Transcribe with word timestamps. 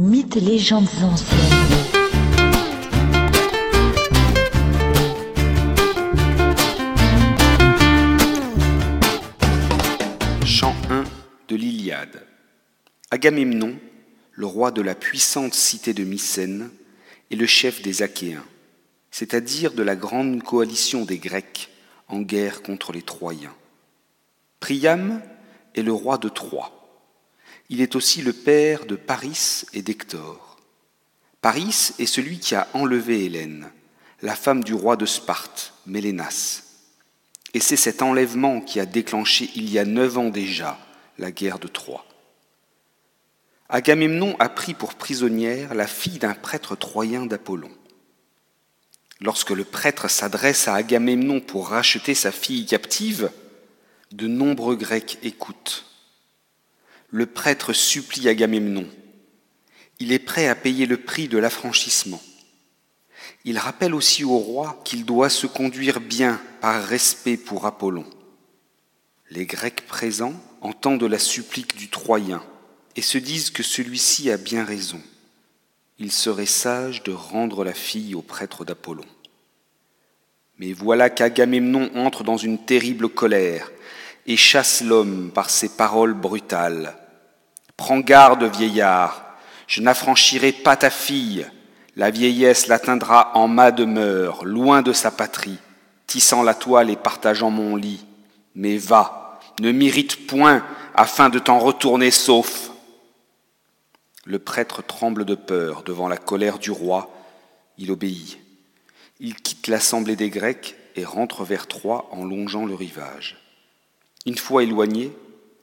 Mythes 0.00 0.36
légendes 0.36 0.86
anciennes. 1.02 1.38
Chant 10.46 10.76
1 10.88 11.02
de 11.48 11.56
l'Iliade. 11.56 12.24
Agamemnon, 13.10 13.76
le 14.30 14.46
roi 14.46 14.70
de 14.70 14.82
la 14.82 14.94
puissante 14.94 15.54
cité 15.54 15.92
de 15.92 16.04
Mycène, 16.04 16.70
est 17.32 17.34
le 17.34 17.46
chef 17.46 17.82
des 17.82 18.02
Achéens, 18.02 18.44
c'est-à-dire 19.10 19.72
de 19.72 19.82
la 19.82 19.96
grande 19.96 20.44
coalition 20.44 21.04
des 21.04 21.18
Grecs 21.18 21.70
en 22.06 22.20
guerre 22.20 22.62
contre 22.62 22.92
les 22.92 23.02
Troyens. 23.02 23.56
Priam 24.60 25.20
est 25.74 25.82
le 25.82 25.92
roi 25.92 26.18
de 26.18 26.28
Troie. 26.28 26.77
Il 27.70 27.80
est 27.80 27.96
aussi 27.96 28.22
le 28.22 28.32
père 28.32 28.86
de 28.86 28.96
Paris 28.96 29.64
et 29.74 29.82
d'Hector. 29.82 30.56
Paris 31.42 31.90
est 31.98 32.06
celui 32.06 32.38
qui 32.38 32.54
a 32.54 32.66
enlevé 32.72 33.24
Hélène, 33.24 33.70
la 34.22 34.34
femme 34.34 34.64
du 34.64 34.74
roi 34.74 34.96
de 34.96 35.06
Sparte, 35.06 35.74
Mélénas. 35.86 36.62
Et 37.54 37.60
c'est 37.60 37.76
cet 37.76 38.02
enlèvement 38.02 38.60
qui 38.60 38.80
a 38.80 38.86
déclenché 38.86 39.50
il 39.54 39.70
y 39.70 39.78
a 39.78 39.84
neuf 39.84 40.18
ans 40.18 40.30
déjà 40.30 40.78
la 41.18 41.30
guerre 41.30 41.58
de 41.58 41.68
Troie. 41.68 42.04
Agamemnon 43.68 44.34
a 44.38 44.48
pris 44.48 44.72
pour 44.72 44.94
prisonnière 44.94 45.74
la 45.74 45.86
fille 45.86 46.18
d'un 46.18 46.34
prêtre 46.34 46.74
troyen 46.74 47.26
d'Apollon. 47.26 47.70
Lorsque 49.20 49.50
le 49.50 49.64
prêtre 49.64 50.08
s'adresse 50.08 50.68
à 50.68 50.74
Agamemnon 50.74 51.40
pour 51.40 51.68
racheter 51.68 52.14
sa 52.14 52.32
fille 52.32 52.64
captive, 52.66 53.30
de 54.12 54.26
nombreux 54.26 54.76
Grecs 54.76 55.18
écoutent. 55.22 55.87
Le 57.10 57.24
prêtre 57.24 57.72
supplie 57.72 58.28
Agamemnon. 58.28 58.86
Il 59.98 60.12
est 60.12 60.18
prêt 60.18 60.46
à 60.46 60.54
payer 60.54 60.84
le 60.84 60.98
prix 60.98 61.26
de 61.26 61.38
l'affranchissement. 61.38 62.20
Il 63.46 63.56
rappelle 63.56 63.94
aussi 63.94 64.24
au 64.24 64.36
roi 64.36 64.78
qu'il 64.84 65.06
doit 65.06 65.30
se 65.30 65.46
conduire 65.46 66.00
bien 66.00 66.38
par 66.60 66.84
respect 66.84 67.38
pour 67.38 67.64
Apollon. 67.64 68.04
Les 69.30 69.46
Grecs 69.46 69.86
présents 69.86 70.34
entendent 70.60 71.02
la 71.04 71.18
supplique 71.18 71.76
du 71.76 71.88
Troyen 71.88 72.42
et 72.94 73.02
se 73.02 73.16
disent 73.16 73.50
que 73.50 73.62
celui-ci 73.62 74.30
a 74.30 74.36
bien 74.36 74.64
raison. 74.64 75.00
Il 75.98 76.12
serait 76.12 76.44
sage 76.44 77.02
de 77.04 77.12
rendre 77.12 77.64
la 77.64 77.74
fille 77.74 78.14
au 78.14 78.22
prêtre 78.22 78.66
d'Apollon. 78.66 79.06
Mais 80.58 80.74
voilà 80.74 81.08
qu'Agamemnon 81.08 81.90
entre 81.94 82.22
dans 82.22 82.36
une 82.36 82.62
terrible 82.62 83.08
colère 83.08 83.70
et 84.28 84.36
chasse 84.36 84.82
l'homme 84.82 85.30
par 85.34 85.48
ses 85.48 85.70
paroles 85.70 86.12
brutales. 86.12 86.94
Prends 87.78 87.98
garde, 87.98 88.44
vieillard, 88.44 89.24
je 89.66 89.80
n'affranchirai 89.80 90.52
pas 90.52 90.76
ta 90.76 90.90
fille. 90.90 91.48
La 91.96 92.10
vieillesse 92.10 92.66
l'atteindra 92.68 93.32
en 93.34 93.48
ma 93.48 93.72
demeure, 93.72 94.44
loin 94.44 94.82
de 94.82 94.92
sa 94.92 95.10
patrie, 95.10 95.58
tissant 96.06 96.42
la 96.42 96.54
toile 96.54 96.90
et 96.90 96.96
partageant 96.96 97.50
mon 97.50 97.74
lit. 97.74 98.04
Mais 98.54 98.76
va, 98.76 99.40
ne 99.60 99.72
m'irrite 99.72 100.26
point, 100.26 100.62
afin 100.94 101.30
de 101.30 101.38
t'en 101.38 101.58
retourner 101.58 102.10
sauf. 102.10 102.70
Le 104.26 104.38
prêtre 104.38 104.82
tremble 104.82 105.24
de 105.24 105.34
peur 105.34 105.82
devant 105.84 106.06
la 106.06 106.18
colère 106.18 106.58
du 106.58 106.70
roi, 106.70 107.10
il 107.78 107.90
obéit. 107.90 108.38
Il 109.20 109.36
quitte 109.36 109.68
l'assemblée 109.68 110.16
des 110.16 110.28
Grecs 110.28 110.76
et 110.96 111.04
rentre 111.04 111.44
vers 111.44 111.66
Troie 111.66 112.08
en 112.12 112.24
longeant 112.26 112.66
le 112.66 112.74
rivage. 112.74 113.47
Une 114.28 114.36
fois 114.36 114.62
éloigné, 114.62 115.10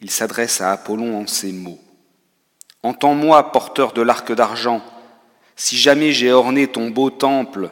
il 0.02 0.10
s'adresse 0.10 0.60
à 0.60 0.72
Apollon 0.72 1.22
en 1.22 1.28
ces 1.28 1.52
mots. 1.52 1.80
Entends-moi, 2.82 3.52
porteur 3.52 3.94
de 3.94 4.02
l'arc 4.02 4.32
d'argent, 4.32 4.84
si 5.56 5.78
jamais 5.78 6.14
j'ai 6.14 6.32
orné 6.32 6.66
ton 6.66 6.90
beau 6.90 7.12
temple, 7.12 7.70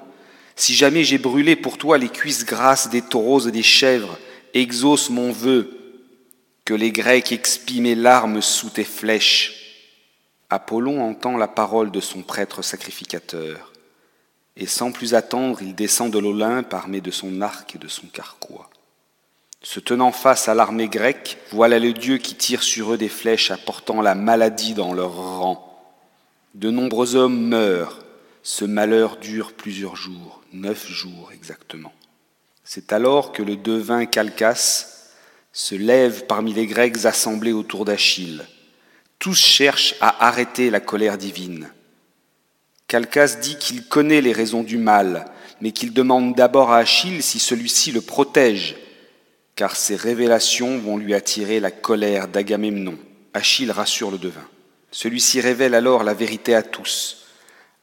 si 0.56 0.76
jamais 0.76 1.04
j'ai 1.04 1.18
brûlé 1.18 1.56
pour 1.56 1.80
toi 1.80 1.98
les 1.98 2.10
cuisses 2.10 2.46
grasses 2.46 2.92
des 2.92 3.02
taureaux 3.02 3.40
et 3.40 3.52
des 3.52 3.64
chèvres, 3.64 4.20
exauce 4.54 5.10
mon 5.10 5.32
vœu, 5.32 5.72
que 6.64 6.76
les 6.76 6.92
Grecs 6.92 7.32
expient 7.32 7.82
mes 7.82 7.96
larmes 7.96 8.44
sous 8.44 8.70
tes 8.70 8.84
flèches. 8.84 9.88
Apollon 10.52 11.02
entend 11.02 11.38
la 11.38 11.48
parole 11.48 11.90
de 11.90 12.02
son 12.02 12.22
prêtre 12.22 12.62
sacrificateur, 12.62 13.74
et 14.56 14.68
sans 14.68 14.92
plus 14.92 15.16
attendre, 15.16 15.64
il 15.64 15.74
descend 15.74 16.14
de 16.14 16.20
l'Olympe 16.20 16.72
armé 16.72 17.02
de 17.02 17.10
son 17.10 17.42
arc 17.42 17.78
et 17.78 17.80
de 17.80 17.88
son 17.88 18.06
carquois. 18.06 18.70
Se 19.64 19.80
tenant 19.80 20.12
face 20.12 20.50
à 20.50 20.54
l'armée 20.54 20.90
grecque, 20.90 21.38
voilà 21.52 21.80
le 21.80 21.94
Dieu 21.94 22.18
qui 22.18 22.36
tire 22.36 22.64
sur 22.64 22.94
eux 22.94 22.98
des 22.98 23.08
flèches 23.08 23.50
apportant 23.50 24.02
la 24.02 24.14
maladie 24.14 24.74
dans 24.74 24.94
leur 24.94 25.16
rang. 25.16 25.70
De 26.54 26.70
nombreux 26.70 27.16
hommes 27.16 27.40
meurent. 27.48 28.00
Ce 28.44 28.66
malheur 28.66 29.16
dure 29.16 29.54
plusieurs 29.54 29.96
jours, 29.96 30.42
neuf 30.52 30.86
jours 30.86 31.32
exactement. 31.34 31.94
C'est 32.66 32.92
alors 32.92 33.32
que 33.32 33.42
le 33.42 33.56
devin 33.56 34.06
Calcas 34.06 34.86
se 35.54 35.76
lève 35.76 36.26
parmi 36.26 36.54
les 36.54 36.68
Grecs 36.68 37.06
assemblés 37.06 37.54
autour 37.54 37.86
d'Achille. 37.86 38.46
Tous 39.18 39.38
cherchent 39.38 39.96
à 40.02 40.28
arrêter 40.28 40.72
la 40.72 40.82
colère 40.82 41.18
divine. 41.18 41.72
Calcas 42.88 43.38
dit 43.42 43.58
qu'il 43.58 43.88
connaît 43.88 44.20
les 44.20 44.34
raisons 44.34 44.64
du 44.64 44.78
mal, 44.78 45.26
mais 45.62 45.72
qu'il 45.72 45.94
demande 45.94 46.36
d'abord 46.36 46.74
à 46.74 46.80
Achille 46.80 47.24
si 47.24 47.40
celui-ci 47.40 47.94
le 47.94 48.02
protège 48.02 48.76
car 49.56 49.76
ces 49.76 49.96
révélations 49.96 50.80
vont 50.80 50.98
lui 50.98 51.14
attirer 51.14 51.60
la 51.60 51.72
colère 51.72 52.28
d'Agamemnon. 52.28 52.98
Achille 53.34 53.72
rassure 53.72 54.12
le 54.12 54.18
devin. 54.18 54.48
Celui-ci 54.92 55.42
révèle 55.42 55.76
alors 55.76 56.04
la 56.04 56.14
vérité 56.14 56.56
à 56.56 56.64
tous. 56.64 57.26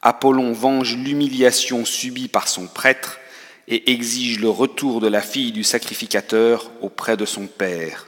Apollon 0.01 0.53
venge 0.53 0.95
l'humiliation 0.95 1.85
subie 1.85 2.27
par 2.27 2.47
son 2.47 2.67
prêtre 2.67 3.19
et 3.67 3.91
exige 3.91 4.39
le 4.39 4.49
retour 4.49 4.99
de 4.99 5.07
la 5.07 5.21
fille 5.21 5.51
du 5.51 5.63
sacrificateur 5.63 6.71
auprès 6.81 7.17
de 7.17 7.25
son 7.25 7.47
père. 7.47 8.07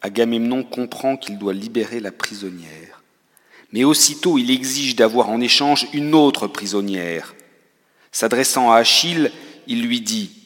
Agamemnon 0.00 0.64
comprend 0.64 1.16
qu'il 1.16 1.38
doit 1.38 1.52
libérer 1.52 2.00
la 2.00 2.12
prisonnière. 2.12 3.02
Mais 3.72 3.84
aussitôt 3.84 4.38
il 4.38 4.50
exige 4.50 4.96
d'avoir 4.96 5.30
en 5.30 5.40
échange 5.40 5.86
une 5.92 6.14
autre 6.14 6.46
prisonnière. 6.46 7.34
S'adressant 8.10 8.70
à 8.70 8.76
Achille, 8.76 9.32
il 9.66 9.82
lui 9.82 10.00
dit 10.00 10.41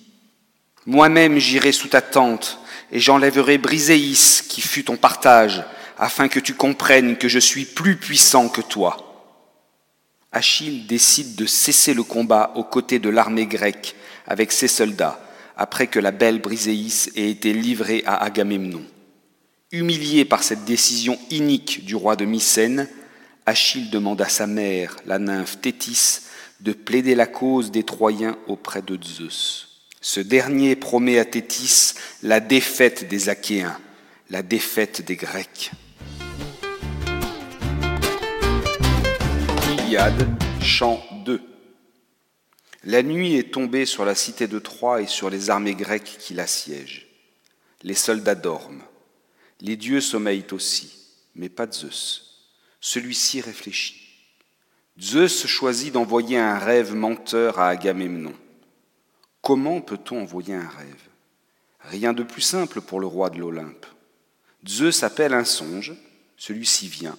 moi-même 0.87 1.39
j'irai 1.39 1.73
sous 1.73 1.89
ta 1.89 2.01
tente, 2.01 2.61
et 2.93 3.01
j'enlèverai 3.01 3.59
Briséis, 3.59 4.43
qui 4.49 4.61
fut 4.61 4.85
ton 4.85 4.97
partage, 4.97 5.65
afin 5.99 6.29
que 6.29 6.41
tu 6.41 6.55
comprennes 6.55 7.17
que 7.17 7.29
je 7.29 7.39
suis 7.39 7.65
plus 7.65 7.97
puissant 7.97 8.49
que 8.49 8.61
toi. 8.61 9.03
Achille 10.33 10.87
décide 10.87 11.35
de 11.35 11.47
cesser 11.47 11.95
le 11.95 12.03
combat 12.03 12.53
aux 12.55 12.65
côtés 12.65 12.99
de 12.99 13.09
l'armée 13.09 13.47
grecque 13.47 13.97
avec 14.27 14.53
ses 14.53 14.69
soldats, 14.69 15.21
après 15.57 15.87
que 15.87 15.99
la 15.99 16.11
belle 16.11 16.41
Briséis 16.41 17.11
ait 17.17 17.31
été 17.31 17.53
livrée 17.53 18.03
à 18.07 18.23
Agamemnon. 18.23 18.85
Humilié 19.73 20.25
par 20.25 20.43
cette 20.43 20.65
décision 20.65 21.19
inique 21.31 21.85
du 21.85 21.97
roi 21.97 22.15
de 22.15 22.25
Mycène, 22.25 22.89
Achille 23.47 23.91
demande 23.91 24.21
à 24.21 24.29
sa 24.29 24.47
mère, 24.47 24.97
la 25.07 25.19
nymphe 25.19 25.61
Thétis, 25.61 26.21
de 26.61 26.73
plaider 26.73 27.15
la 27.15 27.27
cause 27.27 27.71
des 27.71 27.83
Troyens 27.83 28.37
auprès 28.47 28.83
de 28.83 28.99
Zeus. 29.03 29.66
Ce 30.09 30.21
dernier 30.21 30.77
promet 30.77 31.19
à 31.19 31.25
Thétis 31.25 31.95
la 32.23 32.39
défaite 32.39 33.09
des 33.09 33.29
Achéens, 33.29 33.77
la 34.31 34.43
défaite 34.43 35.05
des 35.05 35.17
Grecs. 35.17 35.73
Iliade, 39.69 40.29
chant 40.63 41.03
2. 41.25 41.43
La 42.85 43.03
nuit 43.03 43.35
est 43.35 43.53
tombée 43.53 43.85
sur 43.85 44.05
la 44.05 44.15
cité 44.15 44.47
de 44.47 44.61
Troie 44.61 45.03
et 45.03 45.09
sur 45.09 45.29
les 45.29 45.51
armées 45.51 45.75
grecques 45.75 46.19
qui 46.21 46.35
l'assiègent. 46.35 47.09
Les 47.83 47.95
soldats 47.95 48.37
dorment. 48.37 48.85
Les 49.61 49.75
dieux 49.75 50.01
sommeillent 50.01 50.47
aussi, 50.53 50.93
mais 51.35 51.49
pas 51.49 51.67
Zeus. 51.69 52.47
Celui-ci 52.81 53.41
réfléchit. 53.41 54.01
Zeus 55.01 55.49
choisit 55.49 55.93
d'envoyer 55.93 56.39
un 56.39 56.61
rêve 56.61 56.95
menteur 56.95 57.59
à 57.59 57.71
Agamemnon. 57.71 58.35
Comment 59.47 59.81
peut-on 59.81 60.23
envoyer 60.23 60.55
un 60.55 60.69
rêve? 60.69 61.09
Rien 61.79 62.13
de 62.13 62.25
plus 62.25 62.43
simple 62.43 62.81
pour 62.81 62.99
le 62.99 63.07
roi 63.07 63.31
de 63.31 63.39
l'Olympe. 63.39 63.87
Zeus 64.67 65.05
appelle 65.05 65.35
un 65.35 65.45
songe, 65.45 65.95
celui-ci 66.37 66.89
vient. 66.89 67.17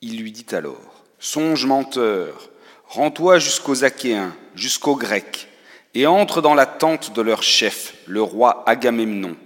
Il 0.00 0.20
lui 0.20 0.32
dit 0.32 0.52
alors 0.52 1.04
Songe 1.20 1.66
menteur, 1.66 2.50
rends-toi 2.88 3.38
jusqu'aux 3.38 3.84
Achéens, 3.84 4.34
jusqu'aux 4.56 4.96
Grecs, 4.96 5.46
et 5.94 6.04
entre 6.08 6.42
dans 6.42 6.54
la 6.54 6.66
tente 6.66 7.12
de 7.12 7.22
leur 7.22 7.44
chef, 7.44 7.94
le 8.08 8.22
roi 8.22 8.64
Agamemnon. 8.68 9.36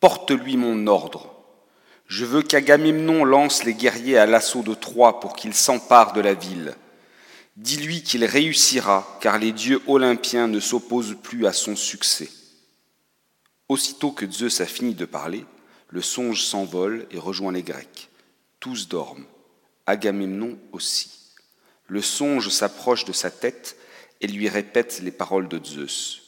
Porte-lui 0.00 0.58
mon 0.58 0.86
ordre. 0.86 1.32
Je 2.08 2.26
veux 2.26 2.42
qu'Agamemnon 2.42 3.24
lance 3.24 3.64
les 3.64 3.72
guerriers 3.72 4.18
à 4.18 4.26
l'assaut 4.26 4.60
de 4.60 4.74
Troie 4.74 5.18
pour 5.20 5.34
qu'ils 5.34 5.54
s'emparent 5.54 6.12
de 6.12 6.20
la 6.20 6.34
ville. 6.34 6.76
Dis-lui 7.56 8.02
qu'il 8.02 8.24
réussira, 8.26 9.18
car 9.22 9.38
les 9.38 9.52
dieux 9.52 9.80
olympiens 9.86 10.46
ne 10.46 10.60
s'opposent 10.60 11.16
plus 11.22 11.46
à 11.46 11.54
son 11.54 11.74
succès. 11.74 12.28
Aussitôt 13.68 14.12
que 14.12 14.30
Zeus 14.30 14.60
a 14.60 14.66
fini 14.66 14.94
de 14.94 15.06
parler, 15.06 15.46
le 15.88 16.02
songe 16.02 16.42
s'envole 16.42 17.06
et 17.10 17.18
rejoint 17.18 17.52
les 17.52 17.62
Grecs. 17.62 18.10
Tous 18.60 18.88
dorment, 18.88 19.24
Agamemnon 19.86 20.58
aussi. 20.72 21.10
Le 21.86 22.02
songe 22.02 22.50
s'approche 22.50 23.06
de 23.06 23.12
sa 23.12 23.30
tête 23.30 23.76
et 24.20 24.26
lui 24.26 24.48
répète 24.48 25.00
les 25.02 25.10
paroles 25.10 25.48
de 25.48 25.60
Zeus. 25.64 26.22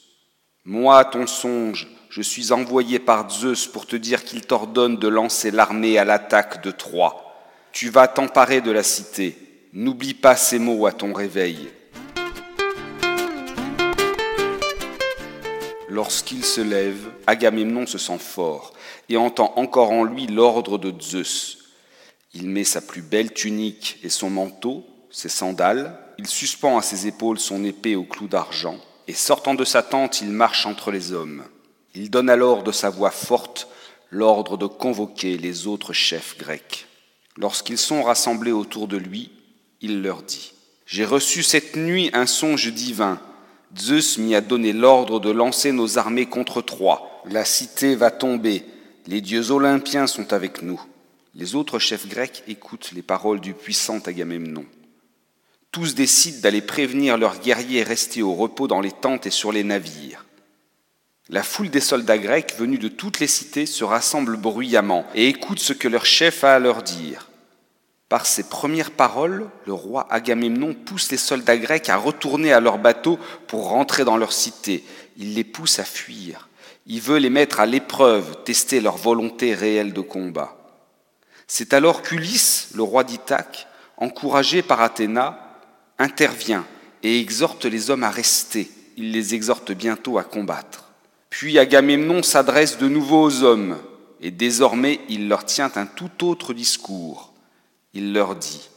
Moi, 0.64 1.04
ton 1.04 1.26
songe, 1.26 1.88
je 2.08 2.22
suis 2.22 2.52
envoyé 2.52 2.98
par 2.98 3.28
Zeus 3.28 3.66
pour 3.66 3.86
te 3.86 3.96
dire 3.96 4.24
qu'il 4.24 4.46
t'ordonne 4.46 4.96
de 4.96 5.08
lancer 5.08 5.50
l'armée 5.50 5.98
à 5.98 6.04
l'attaque 6.04 6.62
de 6.62 6.70
Troie. 6.70 7.34
Tu 7.72 7.90
vas 7.90 8.08
t'emparer 8.08 8.60
de 8.60 8.70
la 8.70 8.82
cité. 8.82 9.47
N'oublie 9.80 10.14
pas 10.14 10.34
ces 10.34 10.58
mots 10.58 10.86
à 10.86 10.92
ton 10.92 11.12
réveil. 11.12 11.68
Lorsqu'il 15.88 16.44
se 16.44 16.60
lève, 16.60 17.12
Agamemnon 17.28 17.86
se 17.86 17.96
sent 17.96 18.18
fort 18.18 18.72
et 19.08 19.16
entend 19.16 19.52
encore 19.54 19.92
en 19.92 20.02
lui 20.02 20.26
l'ordre 20.26 20.78
de 20.78 20.92
Zeus. 21.00 21.58
Il 22.34 22.48
met 22.48 22.64
sa 22.64 22.80
plus 22.80 23.02
belle 23.02 23.32
tunique 23.32 24.00
et 24.02 24.08
son 24.08 24.30
manteau, 24.30 24.84
ses 25.12 25.28
sandales, 25.28 25.96
il 26.18 26.26
suspend 26.26 26.76
à 26.76 26.82
ses 26.82 27.06
épaules 27.06 27.38
son 27.38 27.62
épée 27.62 27.94
au 27.94 28.02
clou 28.02 28.26
d'argent, 28.26 28.80
et 29.06 29.14
sortant 29.14 29.54
de 29.54 29.64
sa 29.64 29.84
tente, 29.84 30.20
il 30.20 30.30
marche 30.30 30.66
entre 30.66 30.90
les 30.90 31.12
hommes. 31.12 31.44
Il 31.94 32.10
donne 32.10 32.30
alors 32.30 32.64
de 32.64 32.72
sa 32.72 32.90
voix 32.90 33.12
forte 33.12 33.68
l'ordre 34.10 34.56
de 34.56 34.66
convoquer 34.66 35.38
les 35.38 35.68
autres 35.68 35.92
chefs 35.92 36.36
grecs. 36.36 36.88
Lorsqu'ils 37.36 37.78
sont 37.78 38.02
rassemblés 38.02 38.50
autour 38.50 38.88
de 38.88 38.96
lui, 38.96 39.30
il 39.80 40.02
leur 40.02 40.22
dit 40.22 40.52
J'ai 40.86 41.04
reçu 41.04 41.42
cette 41.42 41.76
nuit 41.76 42.10
un 42.12 42.26
songe 42.26 42.72
divin. 42.72 43.20
Zeus 43.78 44.18
m'y 44.18 44.34
a 44.34 44.40
donné 44.40 44.72
l'ordre 44.72 45.20
de 45.20 45.30
lancer 45.30 45.72
nos 45.72 45.98
armées 45.98 46.26
contre 46.26 46.62
Troie. 46.62 47.22
La 47.30 47.44
cité 47.44 47.94
va 47.94 48.10
tomber. 48.10 48.64
Les 49.06 49.20
dieux 49.20 49.50
olympiens 49.50 50.06
sont 50.06 50.32
avec 50.32 50.62
nous. 50.62 50.80
Les 51.34 51.54
autres 51.54 51.78
chefs 51.78 52.08
grecs 52.08 52.42
écoutent 52.48 52.92
les 52.92 53.02
paroles 53.02 53.40
du 53.40 53.54
puissant 53.54 53.98
Agamemnon. 54.06 54.64
Tous 55.70 55.94
décident 55.94 56.40
d'aller 56.40 56.62
prévenir 56.62 57.18
leurs 57.18 57.40
guerriers 57.40 57.82
restés 57.82 58.22
au 58.22 58.34
repos 58.34 58.66
dans 58.66 58.80
les 58.80 58.92
tentes 58.92 59.26
et 59.26 59.30
sur 59.30 59.52
les 59.52 59.64
navires. 59.64 60.24
La 61.28 61.42
foule 61.42 61.68
des 61.68 61.80
soldats 61.80 62.16
grecs 62.16 62.54
venus 62.58 62.80
de 62.80 62.88
toutes 62.88 63.20
les 63.20 63.26
cités 63.26 63.66
se 63.66 63.84
rassemble 63.84 64.38
bruyamment 64.38 65.04
et 65.14 65.28
écoute 65.28 65.58
ce 65.58 65.74
que 65.74 65.86
leur 65.86 66.06
chef 66.06 66.42
a 66.42 66.54
à 66.54 66.58
leur 66.58 66.82
dire. 66.82 67.28
Par 68.08 68.24
ses 68.24 68.44
premières 68.44 68.92
paroles, 68.92 69.50
le 69.66 69.74
roi 69.74 70.06
Agamemnon 70.08 70.74
pousse 70.74 71.10
les 71.10 71.18
soldats 71.18 71.58
grecs 71.58 71.90
à 71.90 71.96
retourner 71.96 72.52
à 72.52 72.60
leur 72.60 72.78
bateau 72.78 73.18
pour 73.46 73.68
rentrer 73.68 74.04
dans 74.04 74.16
leur 74.16 74.32
cité. 74.32 74.82
Il 75.18 75.34
les 75.34 75.44
pousse 75.44 75.78
à 75.78 75.84
fuir. 75.84 76.48
Il 76.86 77.02
veut 77.02 77.18
les 77.18 77.28
mettre 77.28 77.60
à 77.60 77.66
l'épreuve, 77.66 78.44
tester 78.44 78.80
leur 78.80 78.96
volonté 78.96 79.54
réelle 79.54 79.92
de 79.92 80.00
combat. 80.00 80.56
C'est 81.46 81.74
alors 81.74 82.00
qu'Ulysse, 82.00 82.70
le 82.74 82.82
roi 82.82 83.04
d'Ithaque, 83.04 83.66
encouragé 83.98 84.62
par 84.62 84.80
Athéna, 84.80 85.60
intervient 85.98 86.64
et 87.02 87.20
exhorte 87.20 87.66
les 87.66 87.90
hommes 87.90 88.04
à 88.04 88.10
rester. 88.10 88.70
Il 88.96 89.12
les 89.12 89.34
exhorte 89.34 89.72
bientôt 89.72 90.16
à 90.16 90.24
combattre. 90.24 90.92
Puis 91.28 91.58
Agamemnon 91.58 92.22
s'adresse 92.22 92.78
de 92.78 92.88
nouveau 92.88 93.22
aux 93.22 93.42
hommes, 93.42 93.76
et 94.22 94.30
désormais 94.30 95.00
il 95.10 95.28
leur 95.28 95.44
tient 95.44 95.70
un 95.76 95.86
tout 95.86 96.26
autre 96.26 96.54
discours. 96.54 97.27
Il 97.94 98.12
leur 98.12 98.36
dit 98.36 98.68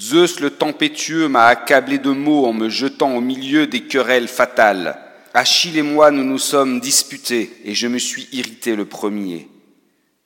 Zeus 0.00 0.40
le 0.40 0.50
tempétueux 0.50 1.28
m'a 1.28 1.46
accablé 1.46 1.98
de 1.98 2.10
mots 2.10 2.46
en 2.46 2.52
me 2.52 2.68
jetant 2.68 3.14
au 3.16 3.20
milieu 3.20 3.66
des 3.66 3.82
querelles 3.82 4.28
fatales. 4.28 4.98
Achille 5.34 5.78
et 5.78 5.82
moi 5.82 6.10
nous 6.10 6.24
nous 6.24 6.38
sommes 6.38 6.80
disputés, 6.80 7.50
et 7.64 7.74
je 7.74 7.86
me 7.88 7.98
suis 7.98 8.28
irrité 8.32 8.76
le 8.76 8.84
premier. 8.84 9.48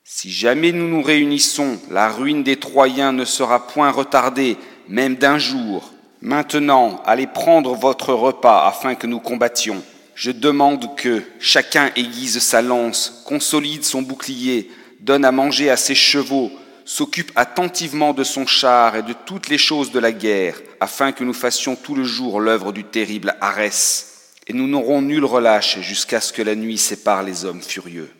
Si 0.02 0.30
jamais 0.30 0.70
nous 0.70 0.88
nous 0.88 1.02
réunissons, 1.02 1.78
la 1.90 2.08
ruine 2.08 2.44
des 2.44 2.56
Troyens 2.56 3.12
ne 3.12 3.24
sera 3.24 3.66
point 3.66 3.90
retardée, 3.90 4.56
même 4.88 5.16
d'un 5.16 5.38
jour. 5.38 5.92
Maintenant, 6.20 7.02
allez 7.04 7.26
prendre 7.26 7.74
votre 7.74 8.12
repas 8.12 8.66
afin 8.66 8.94
que 8.94 9.06
nous 9.06 9.20
combattions. 9.20 9.82
Je 10.14 10.30
demande 10.30 10.96
que 10.96 11.22
chacun 11.40 11.90
aiguise 11.96 12.38
sa 12.38 12.62
lance, 12.62 13.22
consolide 13.26 13.84
son 13.84 14.02
bouclier, 14.02 14.70
donne 15.00 15.24
à 15.24 15.32
manger 15.32 15.70
à 15.70 15.76
ses 15.76 15.94
chevaux, 15.94 16.50
s'occupe 16.86 17.32
attentivement 17.34 18.14
de 18.14 18.24
son 18.24 18.46
char 18.46 18.96
et 18.96 19.02
de 19.02 19.12
toutes 19.12 19.48
les 19.48 19.58
choses 19.58 19.90
de 19.90 19.98
la 19.98 20.12
guerre, 20.12 20.58
afin 20.80 21.12
que 21.12 21.24
nous 21.24 21.34
fassions 21.34 21.76
tout 21.76 21.96
le 21.96 22.04
jour 22.04 22.40
l'œuvre 22.40 22.72
du 22.72 22.84
terrible 22.84 23.36
Arès. 23.40 24.32
Et 24.46 24.52
nous 24.52 24.68
n'aurons 24.68 25.02
nul 25.02 25.24
relâche 25.24 25.80
jusqu'à 25.80 26.20
ce 26.20 26.32
que 26.32 26.42
la 26.42 26.54
nuit 26.54 26.78
sépare 26.78 27.24
les 27.24 27.44
hommes 27.44 27.60
furieux. 27.60 28.10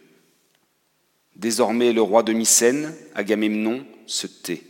Désormais, 1.36 1.92
le 1.92 2.02
roi 2.02 2.24
de 2.24 2.32
Mycène, 2.32 2.92
Agamemnon, 3.14 3.86
se 4.06 4.26
tait. 4.26 4.64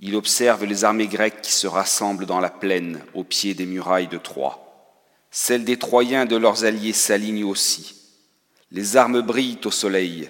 Il 0.00 0.16
observe 0.16 0.64
les 0.64 0.82
armées 0.82 1.06
grecques 1.06 1.42
qui 1.42 1.52
se 1.52 1.68
rassemblent 1.68 2.26
dans 2.26 2.40
la 2.40 2.50
plaine 2.50 3.04
au 3.14 3.22
pied 3.22 3.54
des 3.54 3.66
murailles 3.66 4.08
de 4.08 4.18
Troie. 4.18 4.98
Celles 5.30 5.64
des 5.64 5.78
Troyens 5.78 6.26
de 6.26 6.34
leurs 6.34 6.64
alliés 6.64 6.92
s'alignent 6.92 7.44
aussi. 7.44 7.94
Les 8.72 8.96
armes 8.96 9.20
brillent 9.20 9.60
au 9.64 9.70
soleil. 9.70 10.28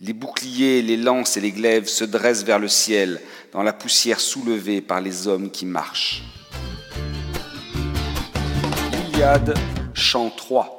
Les 0.00 0.12
boucliers, 0.12 0.82
les 0.82 0.98
lances 0.98 1.38
et 1.38 1.40
les 1.40 1.52
glaives 1.52 1.88
se 1.88 2.04
dressent 2.04 2.44
vers 2.44 2.58
le 2.58 2.68
ciel 2.68 3.18
dans 3.52 3.62
la 3.62 3.72
poussière 3.72 4.20
soulevée 4.20 4.82
par 4.82 5.00
les 5.00 5.26
hommes 5.26 5.50
qui 5.50 5.64
marchent. 5.64 6.22
L'Iliade, 8.92 9.56
chant 9.94 10.28
3. 10.28 10.76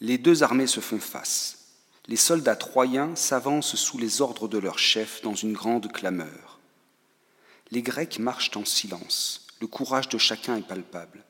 Les 0.00 0.16
deux 0.16 0.44
armées 0.44 0.68
se 0.68 0.78
font 0.78 1.00
face. 1.00 1.58
Les 2.06 2.16
soldats 2.16 2.54
troyens 2.54 3.16
s'avancent 3.16 3.74
sous 3.74 3.98
les 3.98 4.20
ordres 4.20 4.46
de 4.46 4.58
leur 4.58 4.78
chef 4.78 5.20
dans 5.22 5.34
une 5.34 5.52
grande 5.52 5.90
clameur. 5.90 6.60
Les 7.72 7.82
Grecs 7.82 8.20
marchent 8.20 8.56
en 8.56 8.64
silence. 8.64 9.48
Le 9.60 9.66
courage 9.66 10.08
de 10.08 10.18
chacun 10.18 10.56
est 10.56 10.68
palpable. 10.68 11.24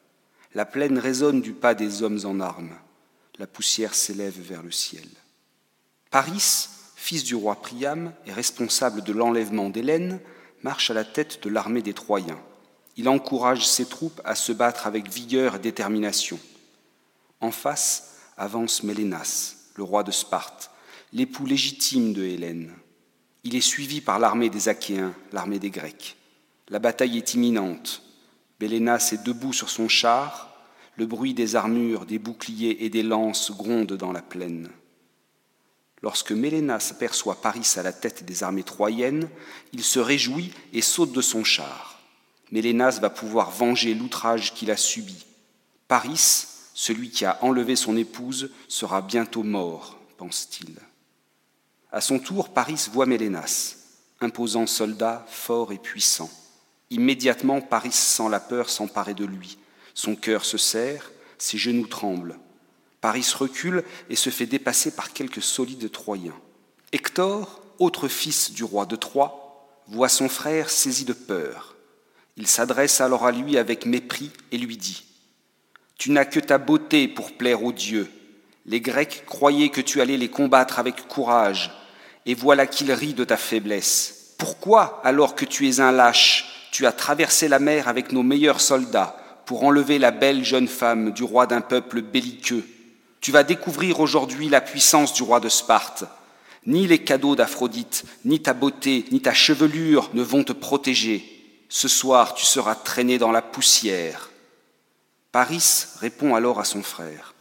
La 0.55 0.67
plaine 0.67 0.99
résonne 0.99 1.41
du 1.41 1.53
pas 1.53 1.75
des 1.75 2.03
hommes 2.03 2.21
en 2.25 2.41
armes. 2.41 2.77
La 3.39 3.47
poussière 3.47 3.95
s'élève 3.95 4.39
vers 4.39 4.63
le 4.63 4.71
ciel. 4.71 5.09
Paris, 6.15 6.69
fils 6.95 7.25
du 7.25 7.35
roi 7.35 7.57
Priam 7.57 8.13
et 8.25 8.33
responsable 8.33 9.03
de 9.03 9.13
l'enlèvement 9.13 9.69
d'Hélène, 9.69 10.21
marche 10.63 10.93
à 10.93 10.95
la 10.95 11.05
tête 11.05 11.43
de 11.43 11.51
l'armée 11.51 11.83
des 11.83 11.93
Troyens. 11.93 12.39
Il 12.97 13.09
encourage 13.09 13.67
ses 13.67 13.85
troupes 13.85 14.21
à 14.25 14.37
se 14.37 14.53
battre 14.53 14.87
avec 14.87 15.11
vigueur 15.11 15.57
et 15.57 15.59
détermination. 15.59 16.39
En 17.41 17.51
face 17.51 18.21
avance 18.37 18.85
Mélénas, 18.85 19.57
le 19.75 19.83
roi 19.83 20.05
de 20.05 20.13
Sparte, 20.13 20.71
l'époux 21.13 21.47
légitime 21.47 22.13
de 22.13 22.23
Hélène. 22.23 22.71
Il 23.43 23.57
est 23.57 23.61
suivi 23.61 24.01
par 24.01 24.21
l'armée 24.21 24.51
des 24.51 24.69
Achéens, 24.69 25.17
l'armée 25.33 25.59
des 25.59 25.71
Grecs. 25.71 26.17
La 26.69 26.79
bataille 26.79 27.19
est 27.19 27.35
imminente. 27.35 28.05
Bélénas 28.61 29.11
est 29.11 29.27
debout 29.27 29.53
sur 29.53 29.69
son 29.69 29.89
char. 29.89 30.55
Le 30.95 31.07
bruit 31.07 31.35
des 31.35 31.57
armures, 31.57 32.07
des 32.07 32.21
boucliers 32.21 32.85
et 32.85 32.89
des 32.89 33.03
lances 33.03 33.51
gronde 33.51 33.95
dans 33.95 34.13
la 34.13 34.23
plaine. 34.23 34.71
Lorsque 36.05 36.33
Mélénas 36.33 36.91
aperçoit 36.91 37.41
Paris 37.41 37.67
à 37.77 37.83
la 37.83 37.91
tête 37.91 38.27
des 38.27 38.43
armées 38.43 38.63
troyennes, 38.63 39.27
il 39.73 39.83
se 39.83 39.99
réjouit 39.99 40.53
et 40.75 40.83
saute 40.83 41.13
de 41.13 41.23
son 41.23 41.45
char. 41.45 41.99
Mélénas 42.53 42.99
va 43.01 43.09
pouvoir 43.09 43.51
venger 43.51 43.95
l'outrage 43.95 44.53
qu'il 44.53 44.71
a 44.71 44.77
subi. 44.77 45.25
Paris, 45.89 46.45
celui 46.75 47.09
qui 47.09 47.25
a 47.25 47.43
enlevé 47.43 47.75
son 47.75 47.97
épouse, 47.97 48.51
sera 48.69 49.01
bientôt 49.01 49.43
mort, 49.43 49.99
pense-t-il. 50.19 50.75
À 51.91 52.03
son 52.03 52.19
tour, 52.19 52.51
Paris 52.53 52.87
voit 52.93 53.07
Mélénas, 53.07 53.77
imposant 54.21 54.67
soldat 54.67 55.25
fort 55.31 55.73
et 55.73 55.79
puissant. 55.79 56.31
Immédiatement, 56.91 57.63
Paris 57.63 57.93
sent 57.93 58.29
la 58.29 58.41
peur 58.41 58.69
s'emparer 58.69 59.15
de 59.15 59.25
lui. 59.25 59.57
Son 59.95 60.17
cœur 60.17 60.45
se 60.45 60.59
serre, 60.59 61.11
ses 61.39 61.57
genoux 61.57 61.87
tremblent. 61.87 62.39
Paris 63.05 63.35
recule 63.39 63.85
et 64.09 64.17
se 64.17 64.31
fait 64.31 64.47
dépasser 64.47 64.91
par 64.91 65.13
quelques 65.13 65.43
solides 65.43 65.93
Troyens. 65.93 66.41
Hector, 66.91 67.61
autre 67.79 68.09
fils 68.09 68.51
du 68.51 68.65
roi 68.65 68.87
de 68.87 68.97
Troie, 68.97 69.69
voit 69.89 70.09
son 70.09 70.31
frère 70.31 70.71
saisi 70.71 71.05
de 71.05 71.13
peur. 71.13 71.77
Il 72.39 72.47
s'adresse 72.47 73.03
alors 73.03 73.27
à 73.27 73.31
lui 73.31 73.59
avec 73.59 73.85
mépris 73.85 74.31
et 74.53 74.57
lui 74.57 74.79
dit 74.79 75.05
Tu 75.99 76.13
n'as 76.13 76.25
que 76.25 76.41
ta 76.41 76.57
beauté 76.57 77.07
pour 77.07 77.33
plaire 77.33 77.63
aux 77.63 77.75
dieux. 77.75 78.11
Les 78.65 78.81
Grecs 78.81 79.25
croyaient 79.27 79.69
que 79.69 79.83
tu 79.83 80.01
allais 80.01 80.17
les 80.17 80.31
combattre 80.31 80.79
avec 80.79 81.07
courage, 81.07 81.73
et 82.25 82.35
voilà 82.35 82.67
qu'ils 82.67 82.91
rient 82.91 83.13
de 83.13 83.25
ta 83.25 83.37
faiblesse. 83.37 84.35
Pourquoi, 84.39 85.03
alors 85.05 85.35
que 85.35 85.45
tu 85.45 85.69
es 85.69 85.79
un 85.79 85.93
lâche, 85.93 86.71
tu 86.73 86.87
as 86.87 86.93
traversé 86.93 87.49
la 87.49 87.59
mer 87.59 87.87
avec 87.87 88.13
nos 88.13 88.23
meilleurs 88.23 88.63
soldats 88.63 89.15
pour 89.45 89.65
enlever 89.65 89.99
la 89.99 90.11
belle 90.11 90.43
jeune 90.43 90.69
femme 90.69 91.13
du 91.13 91.23
roi 91.23 91.47
d'un 91.47 91.61
peuple 91.61 92.01
belliqueux? 92.01 92.65
Tu 93.25 93.33
vas 93.33 93.43
découvrir 93.43 94.01
aujourd'hui 94.01 94.51
la 94.51 94.61
puissance 94.61 95.15
du 95.15 95.23
roi 95.23 95.41
de 95.41 95.49
Sparte. 95.49 96.05
Ni 96.67 96.87
les 96.87 96.99
cadeaux 96.99 97.35
d'Aphrodite, 97.35 98.05
ni 98.27 98.43
ta 98.43 98.53
beauté, 98.53 99.07
ni 99.13 99.23
ta 99.23 99.33
chevelure 99.33 100.11
ne 100.13 100.23
vont 100.23 100.45
te 100.45 100.53
protéger. 100.53 101.25
Ce 101.71 101.89
soir, 101.89 102.35
tu 102.35 102.45
seras 102.45 102.75
traîné 102.75 103.17
dans 103.17 103.33
la 103.33 103.41
poussière. 103.41 104.29
Paris 105.33 105.87
répond 106.01 106.35
alors 106.35 106.61
à 106.61 106.65
son 106.65 106.83
frère. 106.83 107.33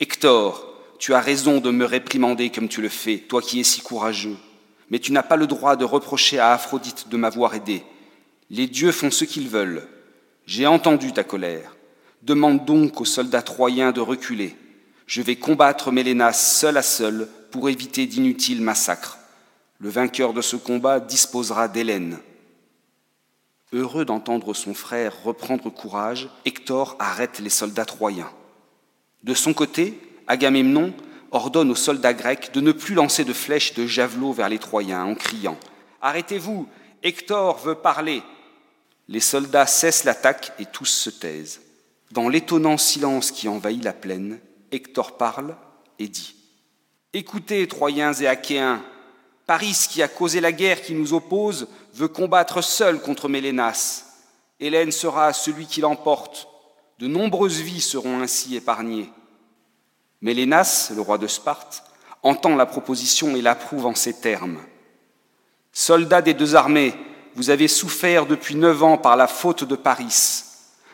Hector, 0.00 0.66
tu 0.98 1.12
as 1.12 1.20
raison 1.20 1.60
de 1.60 1.70
me 1.70 1.84
réprimander 1.84 2.48
comme 2.48 2.70
tu 2.70 2.80
le 2.80 2.88
fais, 2.88 3.18
toi 3.18 3.42
qui 3.42 3.60
es 3.60 3.64
si 3.64 3.82
courageux, 3.82 4.38
mais 4.88 4.98
tu 4.98 5.12
n'as 5.12 5.22
pas 5.22 5.36
le 5.36 5.46
droit 5.46 5.76
de 5.76 5.84
reprocher 5.84 6.38
à 6.38 6.54
Aphrodite 6.54 7.10
de 7.10 7.18
m'avoir 7.18 7.54
aidé. 7.54 7.84
Les 8.48 8.66
dieux 8.66 8.92
font 8.92 9.10
ce 9.10 9.26
qu'ils 9.26 9.50
veulent. 9.50 9.86
J'ai 10.46 10.66
entendu 10.66 11.12
ta 11.12 11.22
colère. 11.22 11.76
Demande 12.22 12.64
donc 12.64 13.02
aux 13.02 13.04
soldats 13.04 13.42
troyens 13.42 13.92
de 13.92 14.00
reculer. 14.00 14.56
Je 15.08 15.22
vais 15.22 15.36
combattre 15.36 15.90
Mélénas 15.90 16.34
seul 16.34 16.76
à 16.76 16.82
seul 16.82 17.28
pour 17.50 17.70
éviter 17.70 18.04
d'inutiles 18.04 18.60
massacres. 18.60 19.16
Le 19.78 19.88
vainqueur 19.88 20.34
de 20.34 20.42
ce 20.42 20.54
combat 20.54 21.00
disposera 21.00 21.66
d'Hélène. 21.66 22.18
Heureux 23.72 24.04
d'entendre 24.04 24.52
son 24.52 24.74
frère 24.74 25.22
reprendre 25.24 25.70
courage, 25.70 26.28
Hector 26.44 26.94
arrête 26.98 27.38
les 27.38 27.48
soldats 27.48 27.86
troyens. 27.86 28.30
De 29.24 29.32
son 29.32 29.54
côté, 29.54 29.98
Agamemnon 30.26 30.92
ordonne 31.30 31.70
aux 31.70 31.74
soldats 31.74 32.12
grecs 32.12 32.52
de 32.52 32.60
ne 32.60 32.72
plus 32.72 32.94
lancer 32.94 33.24
de 33.24 33.32
flèches 33.32 33.72
de 33.72 33.86
javelots 33.86 34.34
vers 34.34 34.50
les 34.50 34.58
Troyens 34.58 35.04
en 35.04 35.14
criant 35.14 35.58
Arrêtez-vous, 36.02 36.68
Hector 37.02 37.56
veut 37.60 37.76
parler. 37.76 38.22
Les 39.08 39.20
soldats 39.20 39.66
cessent 39.66 40.04
l'attaque 40.04 40.52
et 40.58 40.66
tous 40.66 40.84
se 40.84 41.08
taisent. 41.08 41.62
Dans 42.10 42.28
l'étonnant 42.28 42.76
silence 42.76 43.30
qui 43.30 43.48
envahit 43.48 43.82
la 43.82 43.94
plaine, 43.94 44.38
Hector 44.72 45.16
parle 45.16 45.56
et 45.98 46.08
dit 46.08 46.34
Écoutez, 47.12 47.66
Troyens 47.66 48.12
et 48.14 48.26
Achéens, 48.26 48.82
Paris, 49.46 49.86
qui 49.88 50.02
a 50.02 50.08
causé 50.08 50.40
la 50.40 50.52
guerre 50.52 50.82
qui 50.82 50.94
nous 50.94 51.14
oppose, 51.14 51.68
veut 51.94 52.08
combattre 52.08 52.62
seul 52.62 53.00
contre 53.00 53.28
Mélénas. 53.28 54.04
Hélène 54.60 54.92
sera 54.92 55.32
celui 55.32 55.66
qui 55.66 55.80
l'emporte. 55.80 56.48
De 56.98 57.06
nombreuses 57.06 57.60
vies 57.60 57.80
seront 57.80 58.20
ainsi 58.20 58.56
épargnées. 58.56 59.10
Mélénas, 60.20 60.92
le 60.94 61.00
roi 61.00 61.16
de 61.16 61.26
Sparte, 61.26 61.84
entend 62.22 62.56
la 62.56 62.66
proposition 62.66 63.36
et 63.36 63.42
l'approuve 63.42 63.86
en 63.86 63.94
ces 63.94 64.20
termes. 64.20 64.58
Soldats 65.72 66.22
des 66.22 66.34
deux 66.34 66.56
armées, 66.56 66.94
vous 67.34 67.50
avez 67.50 67.68
souffert 67.68 68.26
depuis 68.26 68.56
neuf 68.56 68.82
ans 68.82 68.98
par 68.98 69.16
la 69.16 69.28
faute 69.28 69.64
de 69.64 69.76
Paris. 69.76 70.42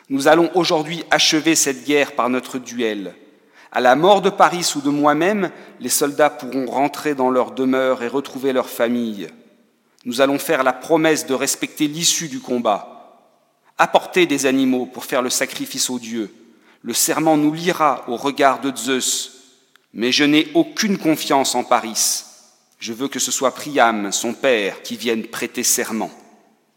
Nous 0.09 0.27
allons 0.27 0.51
aujourd'hui 0.53 1.03
achever 1.09 1.55
cette 1.55 1.85
guerre 1.85 2.13
par 2.13 2.29
notre 2.29 2.59
duel. 2.59 3.15
À 3.71 3.81
la 3.81 3.95
mort 3.95 4.21
de 4.21 4.29
Paris 4.29 4.71
ou 4.75 4.81
de 4.81 4.89
moi-même, 4.89 5.51
les 5.79 5.89
soldats 5.89 6.29
pourront 6.29 6.65
rentrer 6.65 7.15
dans 7.15 7.29
leur 7.29 7.51
demeure 7.51 8.03
et 8.03 8.07
retrouver 8.07 8.53
leur 8.53 8.69
famille. 8.69 9.27
Nous 10.05 10.21
allons 10.21 10.39
faire 10.39 10.63
la 10.63 10.73
promesse 10.73 11.25
de 11.25 11.33
respecter 11.33 11.87
l'issue 11.87 12.29
du 12.29 12.39
combat. 12.39 12.95
Apportez 13.77 14.25
des 14.25 14.45
animaux 14.45 14.85
pour 14.85 15.03
faire 15.03 15.21
le 15.21 15.29
sacrifice 15.29 15.89
aux 15.89 15.99
dieux. 15.99 16.33
Le 16.81 16.93
serment 16.93 17.35
nous 17.35 17.51
liera 17.51 18.05
au 18.07 18.15
regard 18.15 18.61
de 18.61 18.75
Zeus. 18.75 19.31
Mais 19.93 20.11
je 20.11 20.23
n'ai 20.23 20.49
aucune 20.53 20.97
confiance 20.97 21.55
en 21.55 21.63
Paris. 21.63 22.23
Je 22.79 22.93
veux 22.93 23.07
que 23.07 23.19
ce 23.19 23.31
soit 23.31 23.55
Priam, 23.55 24.11
son 24.11 24.33
père, 24.33 24.81
qui 24.83 24.95
vienne 24.95 25.23
prêter 25.23 25.63
serment. 25.63 26.11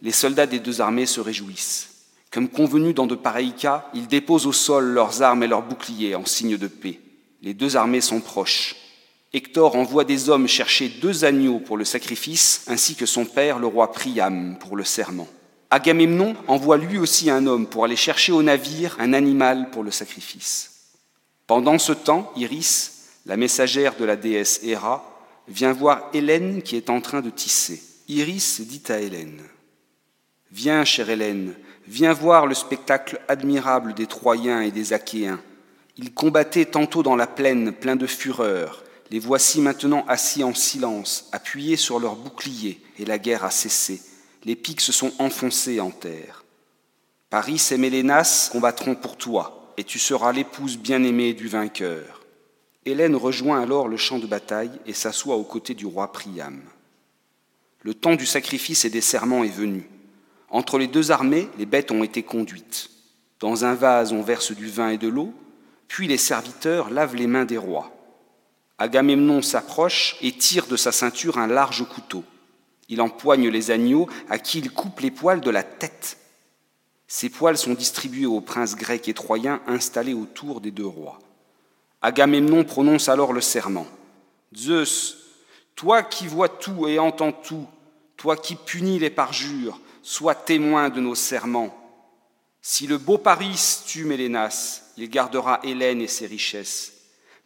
Les 0.00 0.12
soldats 0.12 0.46
des 0.46 0.60
deux 0.60 0.80
armées 0.80 1.06
se 1.06 1.20
réjouissent. 1.20 1.87
Comme 2.30 2.48
convenu 2.48 2.92
dans 2.92 3.06
de 3.06 3.14
pareils 3.14 3.52
cas, 3.52 3.88
ils 3.94 4.06
déposent 4.06 4.46
au 4.46 4.52
sol 4.52 4.84
leurs 4.84 5.22
armes 5.22 5.42
et 5.42 5.46
leurs 5.46 5.62
boucliers 5.62 6.14
en 6.14 6.26
signe 6.26 6.56
de 6.56 6.66
paix. 6.68 7.00
Les 7.40 7.54
deux 7.54 7.76
armées 7.76 8.00
sont 8.00 8.20
proches. 8.20 8.76
Hector 9.32 9.76
envoie 9.76 10.04
des 10.04 10.28
hommes 10.28 10.48
chercher 10.48 10.88
deux 10.88 11.24
agneaux 11.24 11.60
pour 11.60 11.76
le 11.76 11.84
sacrifice, 11.84 12.64
ainsi 12.66 12.96
que 12.96 13.06
son 13.06 13.24
père, 13.24 13.58
le 13.58 13.66
roi 13.66 13.92
Priam, 13.92 14.56
pour 14.58 14.76
le 14.76 14.84
serment. 14.84 15.28
Agamemnon 15.70 16.34
envoie 16.46 16.78
lui 16.78 16.98
aussi 16.98 17.28
un 17.28 17.46
homme 17.46 17.66
pour 17.66 17.84
aller 17.84 17.96
chercher 17.96 18.32
au 18.32 18.42
navire 18.42 18.96
un 18.98 19.12
animal 19.12 19.70
pour 19.70 19.82
le 19.82 19.90
sacrifice. 19.90 20.94
Pendant 21.46 21.78
ce 21.78 21.92
temps, 21.92 22.32
Iris, 22.36 23.08
la 23.26 23.36
messagère 23.36 23.96
de 23.96 24.04
la 24.04 24.16
déesse 24.16 24.60
Héra, 24.62 25.04
vient 25.46 25.72
voir 25.72 26.08
Hélène 26.14 26.62
qui 26.62 26.76
est 26.76 26.90
en 26.90 27.00
train 27.00 27.20
de 27.20 27.30
tisser. 27.30 27.82
Iris 28.08 28.62
dit 28.62 28.82
à 28.88 29.00
Hélène 29.00 29.42
Viens, 30.50 30.84
chère 30.84 31.10
Hélène, 31.10 31.54
Viens 31.88 32.12
voir 32.12 32.46
le 32.46 32.54
spectacle 32.54 33.18
admirable 33.28 33.94
des 33.94 34.06
Troyens 34.06 34.60
et 34.60 34.70
des 34.70 34.92
Achéens. 34.92 35.40
Ils 35.96 36.12
combattaient 36.12 36.66
tantôt 36.66 37.02
dans 37.02 37.16
la 37.16 37.26
plaine, 37.26 37.72
plein 37.72 37.96
de 37.96 38.06
fureur. 38.06 38.84
Les 39.10 39.18
voici 39.18 39.62
maintenant 39.62 40.04
assis 40.06 40.44
en 40.44 40.52
silence, 40.52 41.30
appuyés 41.32 41.76
sur 41.76 41.98
leurs 41.98 42.16
boucliers, 42.16 42.82
et 42.98 43.06
la 43.06 43.18
guerre 43.18 43.42
a 43.42 43.50
cessé. 43.50 44.02
Les 44.44 44.54
pics 44.54 44.82
se 44.82 44.92
sont 44.92 45.12
enfoncés 45.18 45.80
en 45.80 45.90
terre. 45.90 46.44
Paris 47.30 47.66
et 47.70 47.78
Mélénas 47.78 48.50
combattront 48.52 48.94
pour 48.94 49.16
toi, 49.16 49.72
et 49.78 49.84
tu 49.84 49.98
seras 49.98 50.32
l'épouse 50.32 50.76
bien-aimée 50.76 51.32
du 51.32 51.48
vainqueur. 51.48 52.20
Hélène 52.84 53.16
rejoint 53.16 53.62
alors 53.62 53.88
le 53.88 53.96
champ 53.96 54.18
de 54.18 54.26
bataille 54.26 54.78
et 54.84 54.92
s'assoit 54.92 55.36
aux 55.36 55.44
côtés 55.44 55.74
du 55.74 55.86
roi 55.86 56.12
Priam. 56.12 56.60
Le 57.80 57.94
temps 57.94 58.14
du 58.14 58.26
sacrifice 58.26 58.84
et 58.84 58.90
des 58.90 59.00
serments 59.00 59.42
est 59.42 59.48
venu. 59.48 59.88
Entre 60.50 60.78
les 60.78 60.86
deux 60.86 61.10
armées, 61.10 61.48
les 61.58 61.66
bêtes 61.66 61.90
ont 61.90 62.02
été 62.02 62.22
conduites. 62.22 62.90
Dans 63.40 63.64
un 63.64 63.74
vase, 63.74 64.12
on 64.12 64.22
verse 64.22 64.52
du 64.52 64.68
vin 64.68 64.90
et 64.90 64.98
de 64.98 65.08
l'eau, 65.08 65.32
puis 65.86 66.08
les 66.08 66.16
serviteurs 66.16 66.90
lavent 66.90 67.16
les 67.16 67.26
mains 67.26 67.44
des 67.44 67.58
rois. 67.58 67.92
Agamemnon 68.78 69.42
s'approche 69.42 70.16
et 70.20 70.32
tire 70.32 70.66
de 70.66 70.76
sa 70.76 70.92
ceinture 70.92 71.38
un 71.38 71.46
large 71.46 71.86
couteau. 71.88 72.24
Il 72.88 73.00
empoigne 73.00 73.48
les 73.48 73.70
agneaux 73.70 74.08
à 74.30 74.38
qui 74.38 74.58
il 74.58 74.70
coupe 74.70 75.00
les 75.00 75.10
poils 75.10 75.40
de 75.40 75.50
la 75.50 75.62
tête. 75.62 76.18
Ces 77.06 77.28
poils 77.28 77.58
sont 77.58 77.74
distribués 77.74 78.26
aux 78.26 78.40
princes 78.40 78.76
grecs 78.76 79.08
et 79.08 79.14
troyens 79.14 79.60
installés 79.66 80.14
autour 80.14 80.60
des 80.60 80.70
deux 80.70 80.86
rois. 80.86 81.18
Agamemnon 82.02 82.64
prononce 82.64 83.08
alors 83.08 83.32
le 83.32 83.40
serment. 83.40 83.86
Zeus, 84.54 85.16
toi 85.74 86.02
qui 86.02 86.26
vois 86.26 86.48
tout 86.48 86.86
et 86.86 86.98
entends 86.98 87.32
tout, 87.32 87.66
toi 88.16 88.36
qui 88.36 88.54
punis 88.54 88.98
les 88.98 89.10
parjures, 89.10 89.80
sois 90.08 90.34
témoin 90.34 90.88
de 90.88 91.02
nos 91.02 91.14
serments. 91.14 91.68
Si 92.62 92.86
le 92.86 92.96
beau 92.96 93.18
Paris 93.18 93.82
tue 93.86 94.06
Mélénas, 94.06 94.84
il 94.96 95.10
gardera 95.10 95.60
Hélène 95.62 96.00
et 96.00 96.08
ses 96.08 96.26
richesses. 96.26 96.94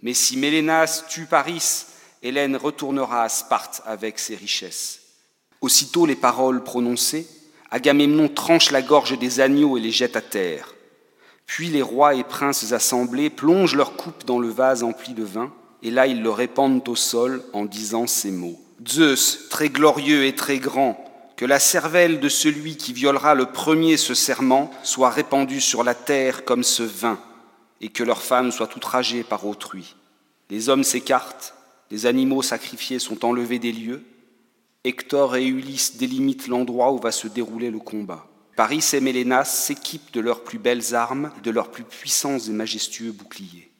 Mais 0.01 0.15
si 0.15 0.37
Mélénas 0.37 1.03
tue 1.09 1.27
Paris, 1.27 1.87
Hélène 2.23 2.55
retournera 2.55 3.25
à 3.25 3.29
Sparte 3.29 3.83
avec 3.85 4.21
ses 4.21 4.37
richesses. 4.37 5.01
Aussitôt 5.61 6.07
les 6.07 6.15
paroles 6.15 6.63
prononcées, 6.63 7.27
Agamemnon 7.73 8.29
tranche 8.29 8.71
la 8.71 8.81
gorge 8.81 9.19
des 9.19 9.41
agneaux 9.41 9.77
et 9.77 9.81
les 9.81 9.91
jette 9.91 10.15
à 10.15 10.21
terre. 10.21 10.73
Puis 11.47 11.67
les 11.67 11.83
rois 11.83 12.15
et 12.15 12.23
princes 12.23 12.73
assemblés 12.73 13.29
plongent 13.29 13.75
leur 13.75 13.97
coupe 13.97 14.25
dans 14.25 14.39
le 14.39 14.51
vase 14.51 14.85
empli 14.85 15.15
de 15.15 15.25
vin, 15.25 15.53
et 15.83 15.91
là 15.91 16.07
ils 16.07 16.23
le 16.23 16.31
répandent 16.31 16.89
au 16.89 16.95
sol 16.95 17.43
en 17.55 17.65
disant 17.65 18.07
ces 18.07 18.31
mots. 18.31 18.61
Zeus, 18.87 19.49
très 19.51 19.69
glorieux 19.69 20.27
et 20.27 20.37
très 20.37 20.59
grand, 20.59 21.12
que 21.43 21.47
la 21.49 21.59
cervelle 21.59 22.21
de 22.21 22.29
celui 22.29 22.77
qui 22.77 22.93
violera 22.93 23.35
le 23.35 23.47
premier 23.47 23.97
ce 23.97 24.15
serment 24.15 24.71
soit 24.85 25.11
répandue 25.11 25.61
sur 25.61 25.83
la 25.83 25.93
terre 25.97 26.45
comme 26.45 26.63
ce 26.63 26.85
vin, 26.85 27.19
et 27.81 27.89
que 27.89 28.05
leurs 28.05 28.23
femmes 28.23 28.53
soient 28.53 28.77
outragées 28.77 29.25
par 29.25 29.45
autrui. 29.45 29.97
Les 30.51 30.69
hommes 30.69 30.85
s'écartent, 30.85 31.57
les 31.91 32.07
animaux 32.07 32.43
sacrifiés 32.43 33.01
sont 33.01 33.25
enlevés 33.25 33.59
des 33.59 33.73
lieux, 33.73 34.05
Hector 34.85 35.35
et 35.35 35.45
Ulysse 35.45 35.97
délimitent 35.97 36.47
l'endroit 36.47 36.93
où 36.93 37.01
va 37.01 37.11
se 37.11 37.27
dérouler 37.27 37.73
le 37.73 37.81
combat. 37.81 38.25
Paris 38.55 38.89
et 38.93 39.01
Mélénas 39.01 39.47
s'équipent 39.47 40.13
de 40.13 40.21
leurs 40.21 40.45
plus 40.45 40.61
belles 40.61 40.95
armes 40.95 41.33
de 41.43 41.51
leurs 41.51 41.73
plus 41.73 41.83
puissants 41.83 42.39
et 42.39 42.53
majestueux 42.53 43.11
boucliers. 43.11 43.73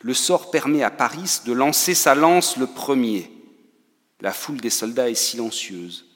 Le 0.00 0.14
sort 0.14 0.50
permet 0.50 0.82
à 0.82 0.90
Paris 0.90 1.42
de 1.46 1.52
lancer 1.52 1.94
sa 1.94 2.16
lance 2.16 2.56
le 2.56 2.66
premier. 2.66 3.30
La 4.20 4.32
foule 4.32 4.60
des 4.60 4.68
soldats 4.68 5.10
est 5.10 5.14
silencieuse. 5.14 6.08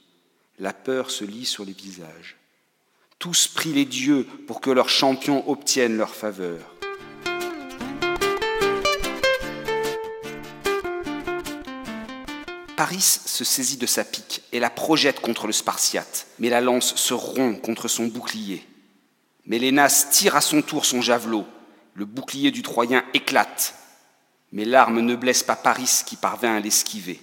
La 0.59 0.73
peur 0.73 1.11
se 1.11 1.25
lit 1.25 1.45
sur 1.45 1.65
les 1.67 1.73
visages. 1.73 2.37
Tous 3.19 3.47
prient 3.49 3.75
les 3.75 3.85
dieux 3.85 4.27
pour 4.47 4.63
que 4.63 4.71
leurs 4.71 4.89
champions 4.89 5.49
obtiennent 5.51 5.99
leur 5.99 6.15
faveur. 6.15 6.59
Paris 12.77 13.01
se 13.01 13.45
saisit 13.45 13.77
de 13.77 13.87
sa 13.87 14.05
pique 14.05 14.43
et 14.53 14.61
la 14.61 14.71
projette 14.71 15.21
contre 15.21 15.47
le 15.47 15.53
Spartiate, 15.53 16.27
mais 16.39 16.51
la 16.51 16.61
lance 16.61 16.95
se 16.97 17.15
rompt 17.15 17.61
contre 17.61 17.89
son 17.89 18.07
bouclier. 18.07 18.67
Mélénas 19.47 20.09
tire 20.11 20.37
à 20.37 20.41
son 20.41 20.63
tour 20.63 20.87
son 20.87 21.03
javelot. 21.03 21.47
Le 21.95 22.05
bouclier 22.05 22.51
du 22.51 22.63
Troyen 22.63 23.05
éclate, 23.15 23.75
mais 24.53 24.65
l'arme 24.65 25.01
ne 25.01 25.17
blesse 25.17 25.43
pas 25.43 25.57
Paris 25.57 26.03
qui 26.07 26.17
parvint 26.17 26.57
à 26.57 26.61
l'esquiver. 26.61 27.21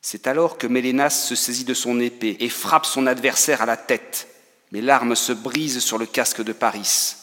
C'est 0.00 0.26
alors 0.26 0.58
que 0.58 0.66
Mélénas 0.66 1.10
se 1.10 1.34
saisit 1.34 1.64
de 1.64 1.74
son 1.74 2.00
épée 2.00 2.36
et 2.40 2.48
frappe 2.48 2.86
son 2.86 3.06
adversaire 3.06 3.62
à 3.62 3.66
la 3.66 3.76
tête. 3.76 4.28
Mais 4.70 4.80
l'arme 4.80 5.14
se 5.14 5.32
brise 5.32 5.80
sur 5.80 5.98
le 5.98 6.06
casque 6.06 6.42
de 6.42 6.52
Paris. 6.52 7.16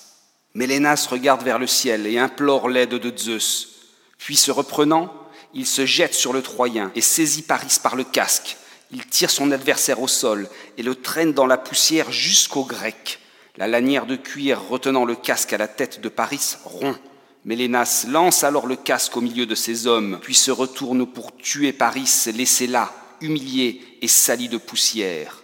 Mélénas 0.54 1.08
regarde 1.10 1.44
vers 1.44 1.60
le 1.60 1.68
ciel 1.68 2.08
et 2.08 2.18
implore 2.18 2.70
l'aide 2.70 2.96
de 2.96 3.18
Zeus. 3.18 3.76
Puis 4.18 4.36
se 4.36 4.52
reprenant, 4.52 5.14
il 5.54 5.66
se 5.66 5.86
jette 5.86 6.14
sur 6.14 6.34
le 6.34 6.42
Troyen 6.42 6.92
et 6.96 7.02
saisit 7.02 7.44
Paris 7.44 7.78
par 7.82 7.96
le 7.96 8.04
casque. 8.04 8.58
Il 8.92 9.06
tire 9.06 9.32
son 9.32 9.52
adversaire 9.52 10.02
au 10.02 10.08
sol 10.08 10.50
et 10.78 10.84
le 10.84 10.96
traîne 10.96 11.34
dans 11.34 11.48
la 11.48 11.58
poussière 11.58 12.12
jusqu'au 12.12 12.64
grec. 12.64 13.20
La 13.58 13.68
lanière 13.68 14.06
de 14.06 14.16
cuir 14.16 14.62
retenant 14.62 15.06
le 15.06 15.16
casque 15.16 15.54
à 15.54 15.58
la 15.58 15.68
tête 15.68 16.02
de 16.02 16.10
Paris 16.10 16.56
rompt. 16.66 17.00
Mélénas 17.46 18.08
lance 18.10 18.44
alors 18.44 18.66
le 18.66 18.76
casque 18.76 19.16
au 19.16 19.22
milieu 19.22 19.46
de 19.46 19.54
ses 19.54 19.86
hommes, 19.86 20.18
puis 20.22 20.34
se 20.34 20.50
retourne 20.50 21.06
pour 21.06 21.38
tuer 21.38 21.74
Paris, 21.74 22.12
laissé 22.34 22.66
là, 22.66 22.92
humilié 23.22 24.00
et 24.02 24.08
sali 24.08 24.50
de 24.50 24.58
poussière. 24.58 25.44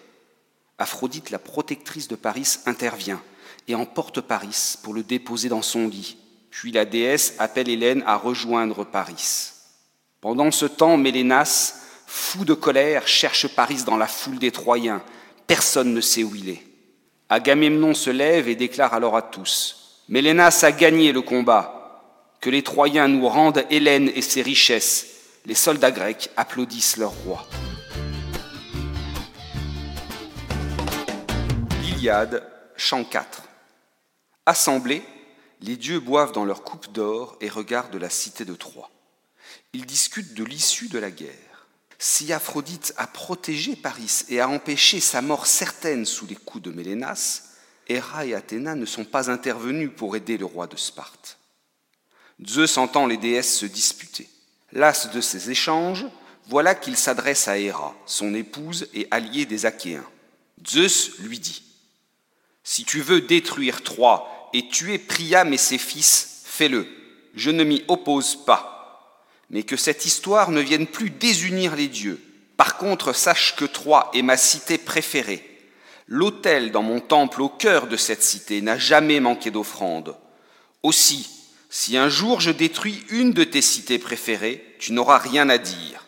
Aphrodite, 0.79 1.29
la 1.29 1.37
protectrice 1.37 2.07
de 2.07 2.15
Paris, 2.15 2.57
intervient 2.65 3.21
et 3.67 3.75
emporte 3.75 4.19
Paris 4.19 4.77
pour 4.81 4.95
le 4.95 5.03
déposer 5.03 5.47
dans 5.47 5.61
son 5.61 5.87
lit. 5.87 6.17
Puis 6.49 6.71
la 6.71 6.85
déesse 6.85 7.35
appelle 7.37 7.69
Hélène 7.69 8.03
à 8.07 8.17
rejoindre 8.17 8.83
Paris. 8.83 9.51
Pendant 10.21 10.49
ce 10.49 10.65
temps, 10.65 10.97
Mélénas, 10.97 11.75
fou 12.07 12.45
de 12.45 12.55
colère, 12.55 13.07
cherche 13.07 13.47
Paris 13.47 13.83
dans 13.85 13.97
la 13.97 14.07
foule 14.07 14.39
des 14.39 14.51
Troyens. 14.51 15.03
Personne 15.45 15.93
ne 15.93 16.01
sait 16.01 16.23
où 16.23 16.33
il 16.35 16.49
est. 16.49 16.63
Agamemnon 17.29 17.93
se 17.93 18.09
lève 18.09 18.49
et 18.49 18.55
déclare 18.55 18.95
alors 18.95 19.15
à 19.15 19.21
tous 19.21 20.03
Mélénas 20.09 20.63
a 20.63 20.71
gagné 20.71 21.11
le 21.11 21.21
combat. 21.21 21.80
Que 22.41 22.49
les 22.49 22.63
Troyens 22.63 23.07
nous 23.07 23.27
rendent 23.27 23.63
Hélène 23.69 24.09
et 24.15 24.23
ses 24.23 24.41
richesses. 24.41 25.05
Les 25.45 25.53
soldats 25.53 25.91
grecs 25.91 26.31
applaudissent 26.35 26.97
leur 26.97 27.11
roi. 27.11 27.47
L'Iliade, 31.83 32.43
chant 32.75 33.03
4. 33.03 33.43
Assemblés, 34.47 35.03
les 35.61 35.77
dieux 35.77 35.99
boivent 35.99 36.31
dans 36.31 36.43
leur 36.43 36.63
coupe 36.63 36.91
d'or 36.91 37.37
et 37.41 37.49
regardent 37.49 37.97
la 37.97 38.09
cité 38.09 38.43
de 38.43 38.55
Troie. 38.55 38.89
Ils 39.73 39.85
discutent 39.85 40.33
de 40.33 40.43
l'issue 40.43 40.87
de 40.87 40.97
la 40.97 41.11
guerre. 41.11 41.67
Si 41.99 42.33
Aphrodite 42.33 42.95
a 42.97 43.05
protégé 43.05 43.75
Paris 43.75 44.23
et 44.29 44.39
a 44.39 44.49
empêché 44.49 44.99
sa 44.99 45.21
mort 45.21 45.45
certaine 45.45 46.07
sous 46.07 46.25
les 46.25 46.35
coups 46.35 46.63
de 46.63 46.71
Mélénas, 46.71 47.43
Héra 47.87 48.25
et 48.25 48.33
Athéna 48.33 48.73
ne 48.73 48.87
sont 48.87 49.05
pas 49.05 49.29
intervenus 49.29 49.91
pour 49.95 50.15
aider 50.15 50.39
le 50.39 50.45
roi 50.45 50.65
de 50.65 50.75
Sparte. 50.75 51.37
Zeus 52.47 52.77
entend 52.77 53.05
les 53.05 53.17
déesses 53.17 53.57
se 53.57 53.65
disputer. 53.65 54.27
Las 54.71 55.11
de 55.11 55.21
ces 55.21 55.51
échanges, 55.51 56.05
voilà 56.47 56.75
qu'il 56.75 56.97
s'adresse 56.97 57.47
à 57.47 57.57
Héra, 57.57 57.95
son 58.05 58.33
épouse 58.33 58.87
et 58.93 59.07
alliée 59.11 59.45
des 59.45 59.65
Achéens. 59.65 60.05
Zeus 60.67 61.19
lui 61.19 61.39
dit 61.39 61.63
Si 62.63 62.83
tu 62.83 63.01
veux 63.01 63.21
détruire 63.21 63.83
Troie 63.83 64.49
et 64.53 64.67
tuer 64.67 64.97
Priam 64.97 65.53
et 65.53 65.57
ses 65.57 65.77
fils, 65.77 66.41
fais-le. 66.45 66.87
Je 67.35 67.51
ne 67.51 67.63
m'y 67.63 67.83
oppose 67.87 68.35
pas. 68.45 69.27
Mais 69.49 69.63
que 69.63 69.77
cette 69.77 70.05
histoire 70.05 70.51
ne 70.51 70.61
vienne 70.61 70.87
plus 70.87 71.09
désunir 71.09 71.75
les 71.75 71.87
dieux. 71.87 72.21
Par 72.57 72.77
contre, 72.77 73.13
sache 73.13 73.55
que 73.55 73.65
Troie 73.65 74.11
est 74.13 74.21
ma 74.21 74.37
cité 74.37 74.77
préférée. 74.77 75.47
L'autel 76.07 76.71
dans 76.71 76.83
mon 76.83 76.99
temple 76.99 77.41
au 77.41 77.49
cœur 77.49 77.87
de 77.87 77.97
cette 77.97 78.23
cité 78.23 78.61
n'a 78.61 78.77
jamais 78.77 79.19
manqué 79.19 79.51
d'offrandes. 79.51 80.15
Aussi, 80.83 81.40
si 81.73 81.95
un 81.95 82.09
jour 82.09 82.41
je 82.41 82.51
détruis 82.51 83.01
une 83.09 83.31
de 83.31 83.45
tes 83.45 83.61
cités 83.61 83.97
préférées, 83.97 84.75
tu 84.77 84.91
n'auras 84.91 85.17
rien 85.17 85.47
à 85.47 85.57
dire. 85.57 86.05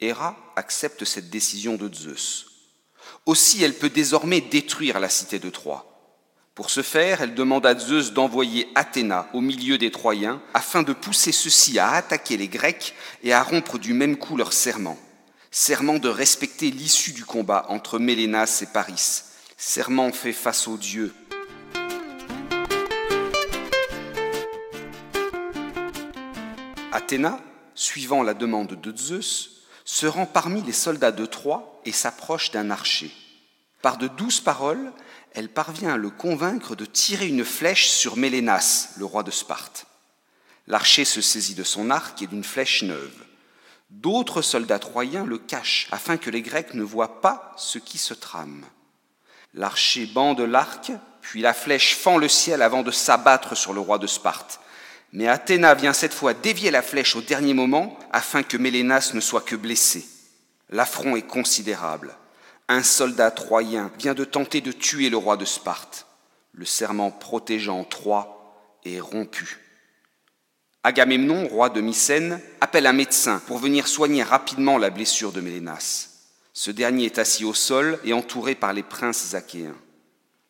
Héra 0.00 0.36
accepte 0.54 1.06
cette 1.06 1.30
décision 1.30 1.76
de 1.76 1.92
Zeus. 1.92 2.46
Aussi, 3.24 3.64
elle 3.64 3.72
peut 3.72 3.88
désormais 3.88 4.42
détruire 4.42 5.00
la 5.00 5.08
cité 5.08 5.38
de 5.38 5.48
Troie. 5.48 5.86
Pour 6.54 6.68
ce 6.68 6.82
faire, 6.82 7.22
elle 7.22 7.34
demande 7.34 7.64
à 7.64 7.78
Zeus 7.78 8.12
d'envoyer 8.12 8.68
Athéna 8.74 9.30
au 9.32 9.40
milieu 9.40 9.78
des 9.78 9.90
Troyens 9.90 10.42
afin 10.52 10.82
de 10.82 10.92
pousser 10.92 11.32
ceux-ci 11.32 11.78
à 11.78 11.92
attaquer 11.92 12.36
les 12.36 12.48
Grecs 12.48 12.94
et 13.22 13.32
à 13.32 13.42
rompre 13.42 13.78
du 13.78 13.94
même 13.94 14.18
coup 14.18 14.36
leur 14.36 14.52
serment. 14.52 14.98
Serment 15.50 15.98
de 15.98 16.10
respecter 16.10 16.70
l'issue 16.70 17.12
du 17.12 17.24
combat 17.24 17.64
entre 17.70 17.98
Mélénas 17.98 18.60
et 18.60 18.66
Paris. 18.66 19.22
Serment 19.56 20.12
fait 20.12 20.34
face 20.34 20.68
aux 20.68 20.76
dieux 20.76 21.14
Athéna, 26.90 27.38
suivant 27.74 28.22
la 28.22 28.32
demande 28.32 28.80
de 28.80 28.96
Zeus, 28.96 29.66
se 29.84 30.06
rend 30.06 30.24
parmi 30.24 30.62
les 30.62 30.72
soldats 30.72 31.12
de 31.12 31.26
Troie 31.26 31.80
et 31.84 31.92
s'approche 31.92 32.50
d'un 32.50 32.70
archer. 32.70 33.10
Par 33.82 33.98
de 33.98 34.08
douces 34.08 34.40
paroles, 34.40 34.92
elle 35.34 35.50
parvient 35.50 35.94
à 35.94 35.96
le 35.98 36.10
convaincre 36.10 36.76
de 36.76 36.86
tirer 36.86 37.28
une 37.28 37.44
flèche 37.44 37.88
sur 37.88 38.16
Mélénas, 38.16 38.94
le 38.96 39.04
roi 39.04 39.22
de 39.22 39.30
Sparte. 39.30 39.86
L'archer 40.66 41.04
se 41.04 41.20
saisit 41.20 41.54
de 41.54 41.62
son 41.62 41.90
arc 41.90 42.22
et 42.22 42.26
d'une 42.26 42.44
flèche 42.44 42.82
neuve. 42.82 43.24
D'autres 43.90 44.42
soldats 44.42 44.78
troyens 44.78 45.24
le 45.24 45.38
cachent 45.38 45.88
afin 45.90 46.16
que 46.16 46.30
les 46.30 46.42
Grecs 46.42 46.74
ne 46.74 46.82
voient 46.82 47.20
pas 47.20 47.54
ce 47.56 47.78
qui 47.78 47.98
se 47.98 48.14
trame. 48.14 48.64
L'archer 49.54 50.06
bande 50.06 50.40
l'arc, 50.40 50.92
puis 51.20 51.42
la 51.42 51.54
flèche 51.54 51.96
fend 51.96 52.16
le 52.16 52.28
ciel 52.28 52.62
avant 52.62 52.82
de 52.82 52.90
s'abattre 52.90 53.56
sur 53.56 53.72
le 53.72 53.80
roi 53.80 53.98
de 53.98 54.06
Sparte. 54.06 54.60
Mais 55.12 55.26
Athéna 55.26 55.74
vient 55.74 55.92
cette 55.92 56.12
fois 56.12 56.34
dévier 56.34 56.70
la 56.70 56.82
flèche 56.82 57.16
au 57.16 57.22
dernier 57.22 57.54
moment 57.54 57.98
afin 58.12 58.42
que 58.42 58.56
Mélénas 58.56 59.12
ne 59.14 59.20
soit 59.20 59.40
que 59.40 59.56
blessé. 59.56 60.06
L'affront 60.70 61.16
est 61.16 61.26
considérable. 61.26 62.14
Un 62.68 62.82
soldat 62.82 63.30
troyen 63.30 63.90
vient 63.98 64.12
de 64.12 64.24
tenter 64.24 64.60
de 64.60 64.72
tuer 64.72 65.08
le 65.08 65.16
roi 65.16 65.38
de 65.38 65.46
Sparte. 65.46 66.06
Le 66.52 66.66
serment 66.66 67.10
protégeant 67.10 67.84
Troie 67.84 68.80
est 68.84 69.00
rompu. 69.00 69.58
Agamemnon, 70.84 71.48
roi 71.48 71.70
de 71.70 71.80
Mycène, 71.80 72.40
appelle 72.60 72.86
un 72.86 72.92
médecin 72.92 73.42
pour 73.46 73.58
venir 73.58 73.88
soigner 73.88 74.22
rapidement 74.22 74.78
la 74.78 74.90
blessure 74.90 75.32
de 75.32 75.40
Mélénas. 75.40 76.08
Ce 76.52 76.70
dernier 76.70 77.06
est 77.06 77.18
assis 77.18 77.44
au 77.44 77.54
sol 77.54 77.98
et 78.04 78.12
entouré 78.12 78.54
par 78.54 78.72
les 78.72 78.82
princes 78.82 79.34
achéens. 79.34 79.76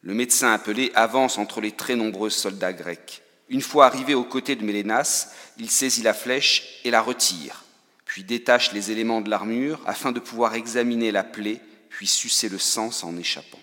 Le 0.01 0.15
médecin 0.15 0.53
appelé 0.53 0.91
avance 0.95 1.39
entre 1.39 1.61
les 1.61 1.73
très 1.73 1.97
nombreux 1.97 2.31
soldats 2.31 2.73
grecs. 2.73 3.23
Une 3.49 3.63
fois 3.63 3.87
arrivé 3.87 4.15
aux 4.15 4.25
côtés 4.25 4.57
de 4.57 4.65
Mélénas, 4.65 5.33
il 5.59 5.71
saisit 5.71 6.03
la 6.03 6.15
flèche 6.15 6.81
et 6.85 6.91
la 6.91 7.01
retire, 7.01 7.65
puis 8.05 8.23
détache 8.23 8.73
les 8.73 8.91
éléments 8.91 9.21
de 9.21 9.31
l'armure 9.31 9.81
afin 9.87 10.13
de 10.13 10.21
pouvoir 10.21 10.55
examiner 10.55 11.11
la 11.11 11.25
plaie, 11.25 11.61
puis 11.89 12.07
sucer 12.07 12.49
le 12.49 12.59
sang 12.59 12.91
en 13.03 13.17
échappant. 13.17 13.59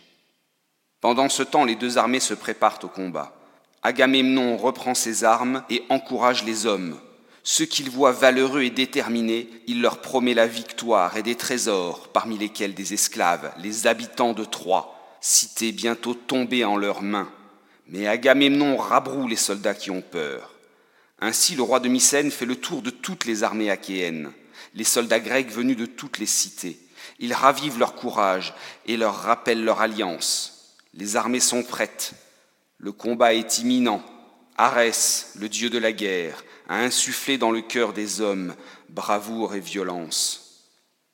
Pendant 1.01 1.29
ce 1.29 1.43
temps, 1.43 1.65
les 1.65 1.75
deux 1.75 1.99
armées 1.99 2.19
se 2.19 2.33
préparent 2.33 2.79
au 2.83 2.87
combat. 2.87 3.35
Agamemnon 3.83 4.57
reprend 4.57 4.95
ses 4.95 5.23
armes 5.23 5.63
et 5.69 5.83
encourage 5.89 6.43
les 6.43 6.65
hommes. 6.65 6.99
Ceux 7.43 7.65
qu'il 7.65 7.91
voit 7.91 8.11
valeureux 8.11 8.63
et 8.63 8.71
déterminés, 8.71 9.47
il 9.67 9.83
leur 9.83 10.01
promet 10.01 10.33
la 10.33 10.47
victoire 10.47 11.15
et 11.15 11.21
des 11.21 11.35
trésors, 11.35 12.07
parmi 12.07 12.39
lesquels 12.39 12.73
des 12.73 12.95
esclaves, 12.95 13.53
les 13.59 13.85
habitants 13.85 14.33
de 14.33 14.43
Troie, 14.43 15.17
cités 15.21 15.71
bientôt 15.71 16.15
tombés 16.15 16.65
en 16.65 16.75
leurs 16.75 17.03
mains. 17.03 17.29
Mais 17.87 18.07
Agamemnon 18.07 18.77
rabroue 18.77 19.27
les 19.27 19.35
soldats 19.35 19.75
qui 19.75 19.91
ont 19.91 20.01
peur. 20.01 20.53
Ainsi, 21.19 21.55
le 21.55 21.63
roi 21.63 21.79
de 21.79 21.87
Mycène 21.87 22.31
fait 22.31 22.45
le 22.45 22.55
tour 22.55 22.81
de 22.81 22.89
toutes 22.89 23.25
les 23.25 23.43
armées 23.43 23.69
achéennes, 23.69 24.31
les 24.73 24.83
soldats 24.83 25.19
grecs 25.19 25.51
venus 25.51 25.77
de 25.77 25.85
toutes 25.85 26.19
les 26.19 26.25
cités. 26.25 26.79
Ils 27.19 27.33
ravivent 27.33 27.79
leur 27.79 27.95
courage 27.95 28.53
et 28.85 28.97
leur 28.97 29.15
rappellent 29.15 29.63
leur 29.63 29.81
alliance. 29.81 30.75
Les 30.93 31.15
armées 31.15 31.39
sont 31.39 31.63
prêtes. 31.63 32.13
Le 32.77 32.91
combat 32.91 33.33
est 33.33 33.59
imminent. 33.59 34.03
Arès, 34.57 35.33
le 35.39 35.49
dieu 35.49 35.69
de 35.69 35.77
la 35.77 35.91
guerre, 35.91 36.43
a 36.67 36.79
insufflé 36.79 37.37
dans 37.37 37.51
le 37.51 37.61
cœur 37.61 37.93
des 37.93 38.21
hommes 38.21 38.55
bravoure 38.89 39.55
et 39.55 39.59
violence. 39.59 40.69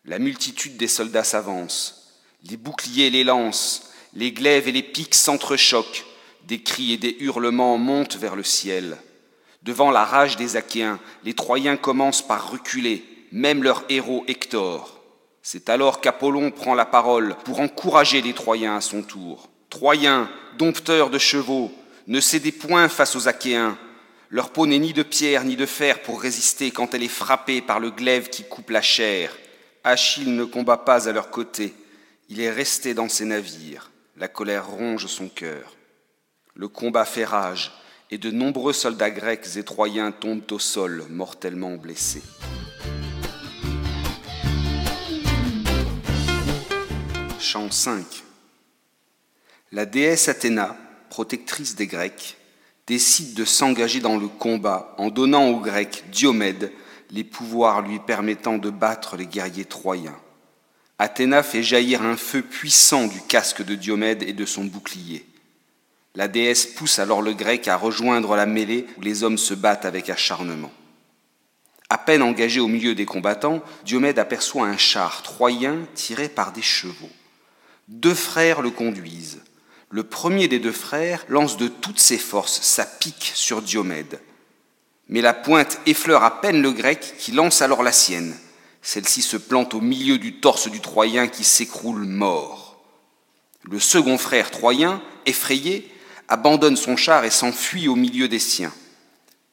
La 0.06 0.20
multitude 0.20 0.78
des 0.78 0.88
soldats 0.88 1.24
s'avance. 1.24 2.22
Les 2.44 2.58
boucliers 2.58 3.10
les 3.10 3.24
lances, 3.24 3.92
les 4.14 4.32
glaives 4.32 4.68
et 4.68 4.72
les 4.72 4.84
piques 4.84 5.16
s'entrechoquent. 5.16 6.06
Des 6.48 6.62
cris 6.62 6.94
et 6.94 6.98
des 6.98 7.18
hurlements 7.20 7.78
montent 7.78 8.18
vers 8.18 8.36
le 8.36 8.44
ciel. 8.44 8.98
Devant 9.64 9.92
la 9.92 10.06
rage 10.06 10.38
des 10.38 10.58
Achéens, 10.58 11.00
les 11.24 11.34
Troyens 11.34 11.78
commencent 11.78 12.26
par 12.26 12.52
reculer, 12.52 13.04
même 13.32 13.64
leur 13.64 13.84
héros 13.90 14.24
Hector. 14.28 15.02
C'est 15.44 15.70
alors 15.70 16.02
qu'Apollon 16.02 16.52
prend 16.52 16.76
la 16.76 16.86
parole 16.86 17.36
pour 17.46 17.60
encourager 17.60 18.22
les 18.22 18.34
Troyens 18.34 18.76
à 18.76 18.82
son 18.82 19.02
tour. 19.02 19.50
Troyens, 19.70 20.30
dompteurs 20.58 21.10
de 21.10 21.18
chevaux, 21.18 21.72
ne 22.08 22.20
cédez 22.20 22.52
point 22.52 22.90
face 22.90 23.16
aux 23.16 23.28
Achéens. 23.28 23.78
Leur 24.30 24.50
peau 24.50 24.66
n'est 24.66 24.80
ni 24.80 24.94
de 24.94 25.04
pierre 25.04 25.44
ni 25.44 25.56
de 25.56 25.66
fer 25.66 26.02
pour 26.02 26.22
résister 26.22 26.72
quand 26.72 26.94
elle 26.94 27.04
est 27.04 27.08
frappée 27.08 27.62
par 27.62 27.80
le 27.80 27.92
glaive 27.92 28.30
qui 28.30 28.44
coupe 28.44 28.70
la 28.70 28.82
chair. 28.82 29.36
Achille 29.84 30.32
ne 30.36 30.44
combat 30.44 30.78
pas 30.78 31.08
à 31.08 31.12
leur 31.12 31.30
côté. 31.30 31.74
Il 32.30 32.40
est 32.40 32.52
resté 32.52 32.94
dans 32.94 33.10
ses 33.10 33.26
navires. 33.26 33.92
La 34.18 34.28
colère 34.28 34.68
ronge 34.68 35.08
son 35.08 35.28
cœur. 35.28 35.76
Le 36.56 36.68
combat 36.68 37.06
fait 37.06 37.26
rage, 37.26 37.72
et 38.10 38.18
de 38.18 38.30
nombreux 38.30 38.74
soldats 38.74 39.10
grecs 39.10 39.56
et 39.56 39.64
troyens 39.64 40.12
tombent 40.12 40.52
au 40.52 40.60
sol, 40.60 41.06
mortellement 41.10 41.76
blessés. 41.76 42.24
Chant 47.40 47.72
5 47.72 48.06
La 49.72 49.86
déesse 49.86 50.28
Athéna, 50.28 50.76
protectrice 51.10 51.76
des 51.76 51.88
Grecs, 51.88 52.38
décide 52.86 53.34
de 53.34 53.46
s'engager 53.46 54.02
dans 54.02 54.18
le 54.18 54.28
combat 54.28 54.94
en 54.98 55.10
donnant 55.10 55.48
aux 55.50 55.60
Grecs 55.62 56.04
Diomède 56.12 56.72
les 57.12 57.24
pouvoirs 57.24 57.82
lui 57.82 58.00
permettant 58.00 58.58
de 58.58 58.70
battre 58.70 59.16
les 59.16 59.26
guerriers 59.26 59.66
troyens. 59.66 60.20
Athéna 61.00 61.44
fait 61.44 61.64
jaillir 61.64 62.02
un 62.04 62.16
feu 62.16 62.42
puissant 62.42 63.08
du 63.08 63.22
casque 63.22 63.64
de 63.64 63.76
Diomède 63.76 64.24
et 64.24 64.34
de 64.34 64.46
son 64.46 64.66
bouclier. 64.66 65.26
La 66.16 66.28
déesse 66.28 66.66
pousse 66.66 67.00
alors 67.00 67.22
le 67.22 67.34
grec 67.34 67.68
à 67.68 67.78
rejoindre 67.78 68.36
la 68.36 68.46
mêlée 68.46 68.86
où 68.98 69.02
les 69.02 69.24
hommes 69.24 69.38
se 69.38 69.54
battent 69.54 69.86
avec 69.86 70.10
acharnement. 70.10 70.72
À 71.90 71.98
peine 71.98 72.22
engagé 72.22 72.60
au 72.60 72.68
milieu 72.68 72.96
des 72.96 73.06
combattants, 73.06 73.62
Diomède 73.86 74.20
aperçoit 74.20 74.66
un 74.66 74.78
char 74.78 75.24
troyen 75.24 75.80
tiré 75.94 76.30
par 76.30 76.52
des 76.52 76.62
chevaux. 76.62 77.10
Deux 77.88 78.14
frères 78.14 78.62
le 78.62 78.72
conduisent. 78.72 79.42
Le 79.90 80.04
premier 80.04 80.48
des 80.48 80.60
deux 80.60 80.72
frères 80.72 81.26
lance 81.28 81.58
de 81.58 81.68
toutes 81.68 82.00
ses 82.00 82.18
forces 82.18 82.62
sa 82.62 82.86
pique 82.86 83.32
sur 83.36 83.62
Diomède. 83.62 84.22
Mais 85.10 85.22
la 85.22 85.34
pointe 85.34 85.80
effleure 85.86 86.24
à 86.24 86.40
peine 86.40 86.62
le 86.62 86.72
grec 86.72 87.16
qui 87.18 87.34
lance 87.34 87.62
alors 87.62 87.84
la 87.84 87.92
sienne. 87.92 88.38
Celle-ci 88.82 89.22
se 89.22 89.36
plante 89.36 89.74
au 89.74 89.82
milieu 89.82 90.18
du 90.18 90.40
torse 90.40 90.70
du 90.70 90.80
Troyen 90.80 91.28
qui 91.28 91.44
s'écroule 91.44 92.06
mort. 92.06 92.82
Le 93.64 93.80
second 93.80 94.18
frère 94.18 94.50
troyen, 94.50 95.02
effrayé, 95.26 95.91
abandonne 96.32 96.78
son 96.78 96.96
char 96.96 97.26
et 97.26 97.30
s'enfuit 97.30 97.90
au 97.90 97.96
milieu 97.98 98.30
des 98.30 98.40
siens. 98.40 98.74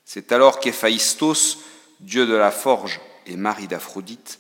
C'est 0.05 0.31
alors 0.31 0.61
qu'Héphaïstos, 0.61 1.59
dieu 1.99 2.25
de 2.25 2.35
la 2.35 2.53
forge 2.53 3.01
et 3.27 3.37
mari 3.37 3.67
d'Aphrodite, 3.67 4.39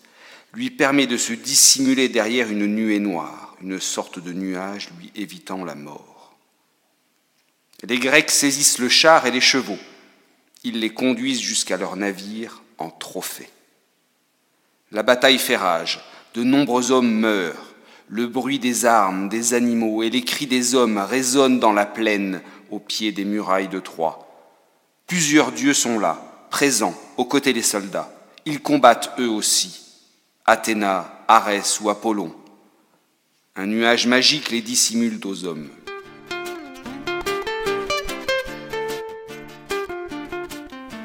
lui 0.54 0.70
permet 0.70 1.08
de 1.08 1.16
se 1.16 1.32
dissimuler 1.32 2.08
derrière 2.08 2.48
une 2.48 2.66
nuée 2.66 3.00
noire, 3.00 3.56
une 3.60 3.80
sorte 3.80 4.20
de 4.20 4.32
nuage 4.32 4.90
lui 5.00 5.10
évitant 5.16 5.64
la 5.64 5.74
mort. 5.74 6.36
Les 7.82 7.98
Grecs 7.98 8.30
saisissent 8.30 8.78
le 8.78 8.88
char 8.88 9.26
et 9.26 9.32
les 9.32 9.40
chevaux. 9.40 9.78
Ils 10.62 10.78
les 10.78 10.94
conduisent 10.94 11.40
jusqu'à 11.40 11.76
leur 11.76 11.96
navire 11.96 12.62
en 12.78 12.90
trophée. 12.90 13.50
La 14.92 15.02
bataille 15.02 15.40
fait 15.40 15.56
rage, 15.56 16.00
de 16.34 16.44
nombreux 16.44 16.92
hommes 16.92 17.12
meurent, 17.12 17.67
le 18.08 18.26
bruit 18.26 18.58
des 18.58 18.86
armes, 18.86 19.28
des 19.28 19.54
animaux 19.54 20.02
et 20.02 20.10
les 20.10 20.22
cris 20.22 20.46
des 20.46 20.74
hommes 20.74 20.98
résonnent 20.98 21.60
dans 21.60 21.72
la 21.72 21.86
plaine 21.86 22.40
au 22.70 22.78
pied 22.78 23.12
des 23.12 23.24
murailles 23.24 23.68
de 23.68 23.80
Troie. 23.80 24.26
Plusieurs 25.06 25.52
dieux 25.52 25.74
sont 25.74 25.98
là, 25.98 26.46
présents, 26.50 26.94
aux 27.16 27.26
côtés 27.26 27.52
des 27.52 27.62
soldats. 27.62 28.10
Ils 28.46 28.60
combattent 28.60 29.12
eux 29.18 29.28
aussi. 29.28 29.80
Athéna, 30.46 31.24
Arès 31.28 31.80
ou 31.80 31.90
Apollon. 31.90 32.34
Un 33.56 33.66
nuage 33.66 34.06
magique 34.06 34.50
les 34.50 34.62
dissimule 34.62 35.20
aux 35.24 35.44
hommes. 35.44 35.68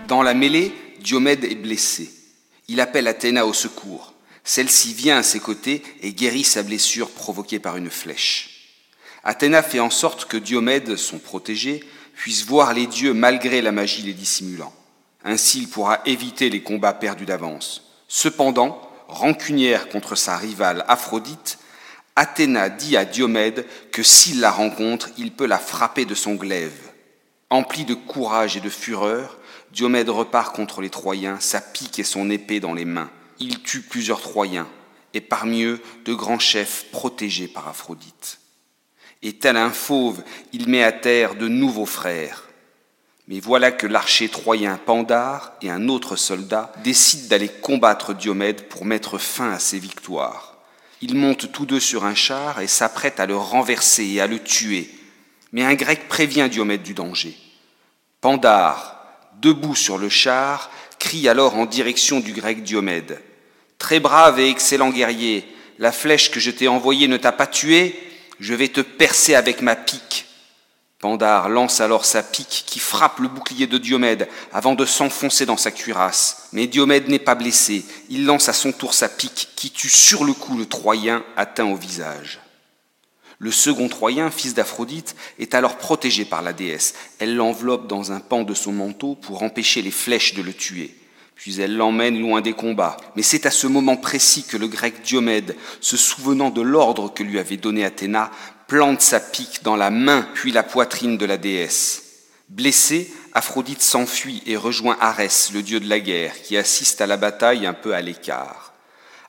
Dans 0.08 0.22
la 0.22 0.34
mêlée, 0.34 0.72
Diomède 1.00 1.44
est 1.44 1.56
blessé. 1.56 2.10
Il 2.70 2.80
appelle 2.80 3.08
Athéna 3.08 3.46
au 3.46 3.54
secours. 3.54 4.13
Celle-ci 4.44 4.94
vient 4.94 5.18
à 5.18 5.24
ses 5.24 5.40
côtés 5.40 5.84
et 6.02 6.14
guérit 6.14 6.44
sa 6.44 6.64
blessure 6.64 7.10
provoquée 7.10 7.60
par 7.60 7.78
une 7.78 7.90
flèche. 7.90 8.50
Athéna 9.24 9.64
fait 9.64 9.80
en 9.80 9.90
sorte 9.90 10.26
que 10.26 10.38
Diomède, 10.38 10.98
son 10.98 11.18
protégé, 11.18 11.84
puisse 12.14 12.46
voir 12.46 12.74
les 12.74 12.88
dieux 12.88 13.14
malgré 13.14 13.62
la 13.62 13.72
magie 13.72 14.02
les 14.02 14.14
dissimulant. 14.14 14.74
Ainsi 15.24 15.60
il 15.60 15.70
pourra 15.70 16.02
éviter 16.06 16.50
les 16.50 16.62
combats 16.62 16.94
perdus 16.94 17.26
d'avance. 17.26 17.94
Cependant, 18.10 18.82
rancunière 19.08 19.88
contre 19.88 20.16
sa 20.16 20.38
rivale 20.38 20.84
Aphrodite, 20.90 21.58
Athéna 22.16 22.70
dit 22.70 22.98
à 22.98 23.06
Diomède 23.06 23.66
que 23.92 24.04
s'il 24.04 24.42
la 24.42 24.52
rencontre, 24.52 25.10
il 25.18 25.32
peut 25.32 25.48
la 25.48 25.58
frapper 25.58 26.06
de 26.06 26.14
son 26.14 26.36
glaive. 26.36 26.92
Empli 27.50 27.86
de 27.86 27.96
courage 27.96 28.58
et 28.58 28.62
de 28.62 28.70
fureur, 28.70 29.40
Diomède 29.72 30.10
repart 30.10 30.56
contre 30.56 30.82
les 30.82 30.90
Troyens, 30.90 31.40
sa 31.40 31.62
pique 31.62 31.98
et 31.98 32.04
son 32.04 32.30
épée 32.30 32.60
dans 32.60 32.74
les 32.74 32.86
mains. 32.86 33.10
Il 33.40 33.62
tue 33.62 33.82
plusieurs 33.82 34.22
Troyens, 34.22 34.68
et 35.14 35.22
parmi 35.22 35.64
eux 35.64 35.82
de 36.06 36.14
grands 36.14 36.40
chefs 36.40 36.86
protégés 36.92 37.48
par 37.48 37.68
Aphrodite. 37.68 38.40
Et 39.22 39.34
tel 39.34 39.58
un 39.58 39.72
fauve, 39.72 40.24
il 40.52 40.68
met 40.68 40.84
à 40.84 40.92
terre 40.92 41.36
de 41.36 41.48
nouveaux 41.48 41.86
frères. 41.86 42.50
Mais 43.28 43.40
voilà 43.40 43.72
que 43.72 43.88
l'archer 43.88 44.28
troyen 44.28 44.78
Pandare 44.78 45.54
et 45.62 45.70
un 45.70 45.88
autre 45.88 46.18
soldat 46.18 46.74
décident 46.84 47.30
d'aller 47.30 47.48
combattre 47.48 48.14
Diomède 48.14 48.68
pour 48.68 48.84
mettre 48.84 49.18
fin 49.18 49.52
à 49.52 49.60
ses 49.60 49.80
victoires. 49.80 50.58
Ils 51.02 51.16
montent 51.16 51.52
tous 51.52 51.66
deux 51.66 51.80
sur 51.80 52.04
un 52.06 52.16
char 52.16 52.60
et 52.60 52.68
s'apprêtent 52.68 53.22
à 53.22 53.26
le 53.26 53.38
renverser 53.38 54.06
et 54.06 54.22
à 54.22 54.28
le 54.28 54.40
tuer. 54.40 54.90
Mais 55.54 55.64
un 55.64 55.76
grec 55.76 56.10
prévient 56.10 56.50
Diomède 56.52 56.84
du 56.84 56.94
danger. 56.94 57.38
Pandare, 58.20 59.06
debout 59.42 59.76
sur 59.76 59.98
le 59.98 60.10
char, 60.10 60.70
crie 61.00 61.28
alors 61.28 61.56
en 61.56 61.66
direction 61.66 62.20
du 62.20 62.34
grec 62.34 62.64
Diomède. 62.64 63.22
Très 63.78 64.00
brave 64.00 64.40
et 64.40 64.50
excellent 64.50 64.90
guerrier, 64.90 65.46
la 65.80 65.92
flèche 65.92 66.32
que 66.32 66.40
je 66.40 66.52
t'ai 66.52 66.68
envoyée 66.68 67.08
ne 67.08 67.18
t'a 67.18 67.32
pas 67.32 67.48
tué, 67.48 67.96
je 68.40 68.54
vais 68.54 68.70
te 68.70 68.82
percer 68.82 69.36
avec 69.36 69.62
ma 69.62 69.76
pique. 69.76 70.26
Pandare 71.00 71.50
lance 71.50 71.82
alors 71.82 72.06
sa 72.06 72.24
pique 72.24 72.64
qui 72.66 72.80
frappe 72.80 73.20
le 73.20 73.28
bouclier 73.28 73.68
de 73.68 73.78
Diomède 73.78 74.30
avant 74.54 74.74
de 74.74 74.86
s'enfoncer 74.86 75.46
dans 75.46 75.58
sa 75.58 75.72
cuirasse. 75.72 76.48
Mais 76.54 76.68
Diomède 76.68 77.10
n'est 77.10 77.20
pas 77.20 77.36
blessé, 77.36 77.84
il 78.10 78.26
lance 78.26 78.48
à 78.48 78.54
son 78.54 78.72
tour 78.72 78.94
sa 78.94 79.10
pique 79.10 79.50
qui 79.58 79.72
tue 79.72 79.90
sur 79.90 80.24
le 80.24 80.32
coup 80.32 80.58
le 80.58 80.66
Troyen 80.66 81.24
atteint 81.36 81.66
au 81.66 81.76
visage. 81.76 82.40
Le 83.44 83.52
second 83.52 83.90
Troyen, 83.90 84.32
fils 84.32 84.54
d'Aphrodite, 84.54 85.18
est 85.38 85.54
alors 85.54 85.76
protégé 85.76 86.24
par 86.24 86.42
la 86.42 86.54
déesse. 86.54 86.94
Elle 87.20 87.36
l'enveloppe 87.36 87.88
dans 87.88 88.14
un 88.14 88.22
pan 88.22 88.44
de 88.44 88.54
son 88.54 88.72
manteau 88.72 89.16
pour 89.16 89.44
empêcher 89.44 89.82
les 89.82 89.92
flèches 89.92 90.34
de 90.34 90.42
le 90.42 90.54
tuer. 90.54 90.96
Puis 91.36 91.60
elle 91.60 91.76
l'emmène 91.76 92.18
loin 92.22 92.40
des 92.40 92.54
combats. 92.54 92.96
Mais 93.18 93.22
c'est 93.22 93.46
à 93.46 93.52
ce 93.52 93.68
moment 93.68 93.98
précis 93.98 94.46
que 94.46 94.56
le 94.56 94.70
grec 94.70 95.02
Diomède, 95.04 95.58
se 95.82 95.98
souvenant 95.98 96.52
de 96.52 96.62
l'ordre 96.62 97.14
que 97.14 97.22
lui 97.22 97.38
avait 97.38 97.58
donné 97.58 97.84
Athéna, 97.84 98.32
plante 98.70 99.02
sa 99.02 99.20
pique 99.20 99.62
dans 99.62 99.76
la 99.76 99.90
main 99.90 100.26
puis 100.36 100.54
la 100.54 100.64
poitrine 100.64 101.18
de 101.18 101.26
la 101.26 101.36
déesse. 101.36 102.30
Blessé, 102.48 103.14
Aphrodite 103.34 103.82
s'enfuit 103.82 104.42
et 104.46 104.56
rejoint 104.56 104.96
Arès, 105.02 105.52
le 105.54 105.64
dieu 105.64 105.82
de 105.82 105.90
la 105.90 106.00
guerre, 106.00 106.42
qui 106.44 106.56
assiste 106.56 107.02
à 107.02 107.08
la 107.08 107.18
bataille 107.18 107.66
un 107.66 107.74
peu 107.74 107.94
à 107.94 108.00
l'écart. 108.00 108.72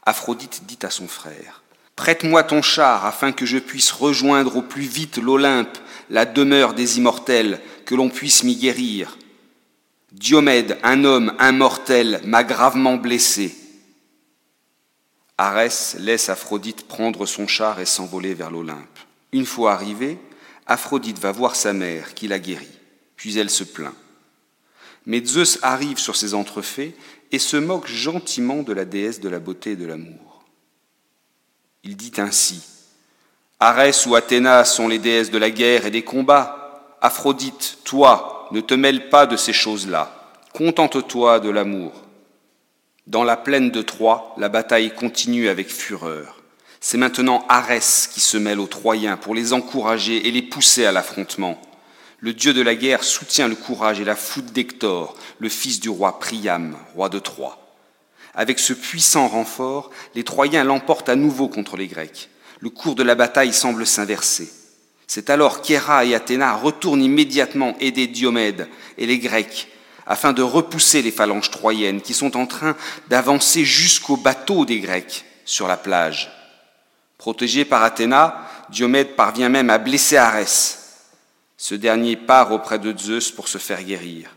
Aphrodite 0.06 0.66
dit 0.66 0.78
à 0.84 0.90
son 0.90 1.08
frère 1.08 1.63
Prête-moi 1.96 2.42
ton 2.42 2.62
char 2.62 3.06
afin 3.06 3.32
que 3.32 3.46
je 3.46 3.58
puisse 3.58 3.92
rejoindre 3.92 4.56
au 4.56 4.62
plus 4.62 4.82
vite 4.82 5.18
l'Olympe, 5.18 5.78
la 6.10 6.24
demeure 6.24 6.74
des 6.74 6.98
immortels, 6.98 7.60
que 7.84 7.94
l'on 7.94 8.08
puisse 8.08 8.42
m'y 8.42 8.56
guérir. 8.56 9.16
Diomède, 10.12 10.78
un 10.82 11.04
homme 11.04 11.34
immortel, 11.40 12.20
m'a 12.24 12.44
gravement 12.44 12.96
blessé. 12.96 13.54
Arès 15.38 15.96
laisse 15.98 16.28
Aphrodite 16.28 16.86
prendre 16.86 17.26
son 17.26 17.46
char 17.46 17.80
et 17.80 17.86
s'envoler 17.86 18.34
vers 18.34 18.50
l'Olympe. 18.50 18.98
Une 19.32 19.46
fois 19.46 19.72
arrivée, 19.72 20.18
Aphrodite 20.66 21.18
va 21.18 21.32
voir 21.32 21.56
sa 21.56 21.72
mère 21.72 22.14
qui 22.14 22.28
la 22.28 22.38
guérit, 22.38 22.78
puis 23.16 23.36
elle 23.38 23.50
se 23.50 23.64
plaint. 23.64 23.94
Mais 25.06 25.24
Zeus 25.24 25.58
arrive 25.62 25.98
sur 25.98 26.16
ses 26.16 26.34
entrefaits 26.34 26.94
et 27.32 27.38
se 27.38 27.56
moque 27.56 27.88
gentiment 27.88 28.62
de 28.62 28.72
la 28.72 28.84
déesse 28.84 29.20
de 29.20 29.28
la 29.28 29.40
beauté 29.40 29.72
et 29.72 29.76
de 29.76 29.86
l'amour. 29.86 30.33
Il 31.84 31.96
dit 31.96 32.12
ainsi 32.16 32.62
Arès 33.60 34.06
ou 34.06 34.14
Athéna 34.14 34.64
sont 34.64 34.88
les 34.88 34.98
déesses 34.98 35.30
de 35.30 35.38
la 35.38 35.50
guerre 35.50 35.86
et 35.86 35.90
des 35.90 36.02
combats. 36.02 36.96
Aphrodite, 37.00 37.78
toi, 37.84 38.48
ne 38.52 38.60
te 38.60 38.74
mêle 38.74 39.10
pas 39.10 39.26
de 39.26 39.36
ces 39.36 39.52
choses-là. 39.52 40.32
Contente-toi 40.54 41.40
de 41.40 41.50
l'amour. 41.50 41.92
Dans 43.06 43.24
la 43.24 43.36
plaine 43.36 43.70
de 43.70 43.82
Troie, 43.82 44.34
la 44.38 44.48
bataille 44.48 44.94
continue 44.94 45.48
avec 45.48 45.68
fureur. 45.68 46.40
C'est 46.80 46.96
maintenant 46.96 47.44
Arès 47.48 48.08
qui 48.12 48.20
se 48.20 48.38
mêle 48.38 48.60
aux 48.60 48.66
Troyens 48.66 49.16
pour 49.16 49.34
les 49.34 49.52
encourager 49.52 50.26
et 50.26 50.30
les 50.30 50.42
pousser 50.42 50.86
à 50.86 50.92
l'affrontement. 50.92 51.60
Le 52.18 52.32
dieu 52.32 52.54
de 52.54 52.62
la 52.62 52.74
guerre 52.74 53.04
soutient 53.04 53.48
le 53.48 53.56
courage 53.56 54.00
et 54.00 54.04
la 54.04 54.16
foudre 54.16 54.50
d'Hector, 54.50 55.14
le 55.38 55.50
fils 55.50 55.80
du 55.80 55.90
roi 55.90 56.18
Priam, 56.18 56.76
roi 56.94 57.10
de 57.10 57.18
Troie. 57.18 57.63
Avec 58.34 58.58
ce 58.58 58.72
puissant 58.72 59.28
renfort, 59.28 59.90
les 60.14 60.24
Troyens 60.24 60.64
l'emportent 60.64 61.08
à 61.08 61.16
nouveau 61.16 61.48
contre 61.48 61.76
les 61.76 61.86
Grecs. 61.86 62.28
Le 62.60 62.70
cours 62.70 62.94
de 62.94 63.02
la 63.02 63.14
bataille 63.14 63.52
semble 63.52 63.86
s'inverser. 63.86 64.50
C'est 65.06 65.30
alors 65.30 65.62
qu'Héra 65.62 66.04
et 66.04 66.14
Athéna 66.14 66.54
retournent 66.54 67.02
immédiatement 67.02 67.76
aider 67.78 68.06
Diomède 68.06 68.68
et 68.98 69.06
les 69.06 69.18
Grecs 69.18 69.68
afin 70.06 70.32
de 70.32 70.42
repousser 70.42 71.02
les 71.02 71.10
phalanges 71.10 71.50
troyennes 71.50 72.00
qui 72.00 72.12
sont 72.12 72.36
en 72.36 72.46
train 72.46 72.76
d'avancer 73.08 73.64
jusqu'au 73.64 74.16
bateau 74.16 74.64
des 74.64 74.80
Grecs 74.80 75.24
sur 75.44 75.68
la 75.68 75.76
plage. 75.76 76.30
Protégé 77.18 77.64
par 77.64 77.82
Athéna, 77.82 78.48
Diomède 78.70 79.14
parvient 79.14 79.48
même 79.48 79.70
à 79.70 79.78
blesser 79.78 80.16
Arès. 80.16 80.80
Ce 81.56 81.74
dernier 81.74 82.16
part 82.16 82.52
auprès 82.52 82.78
de 82.78 82.96
Zeus 82.98 83.30
pour 83.30 83.48
se 83.48 83.58
faire 83.58 83.82
guérir. 83.82 84.30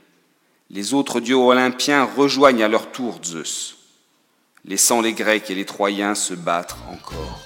Les 0.70 0.94
autres 0.94 1.20
dieux 1.20 1.36
olympiens 1.36 2.04
rejoignent 2.04 2.64
à 2.64 2.68
leur 2.68 2.92
tour 2.92 3.20
Zeus 3.24 3.77
laissant 4.68 5.02
les 5.02 5.14
Grecs 5.14 5.50
et 5.50 5.56
les 5.56 5.66
Troyens 5.66 6.16
se 6.16 6.34
battre 6.34 6.78
encore. 6.92 7.40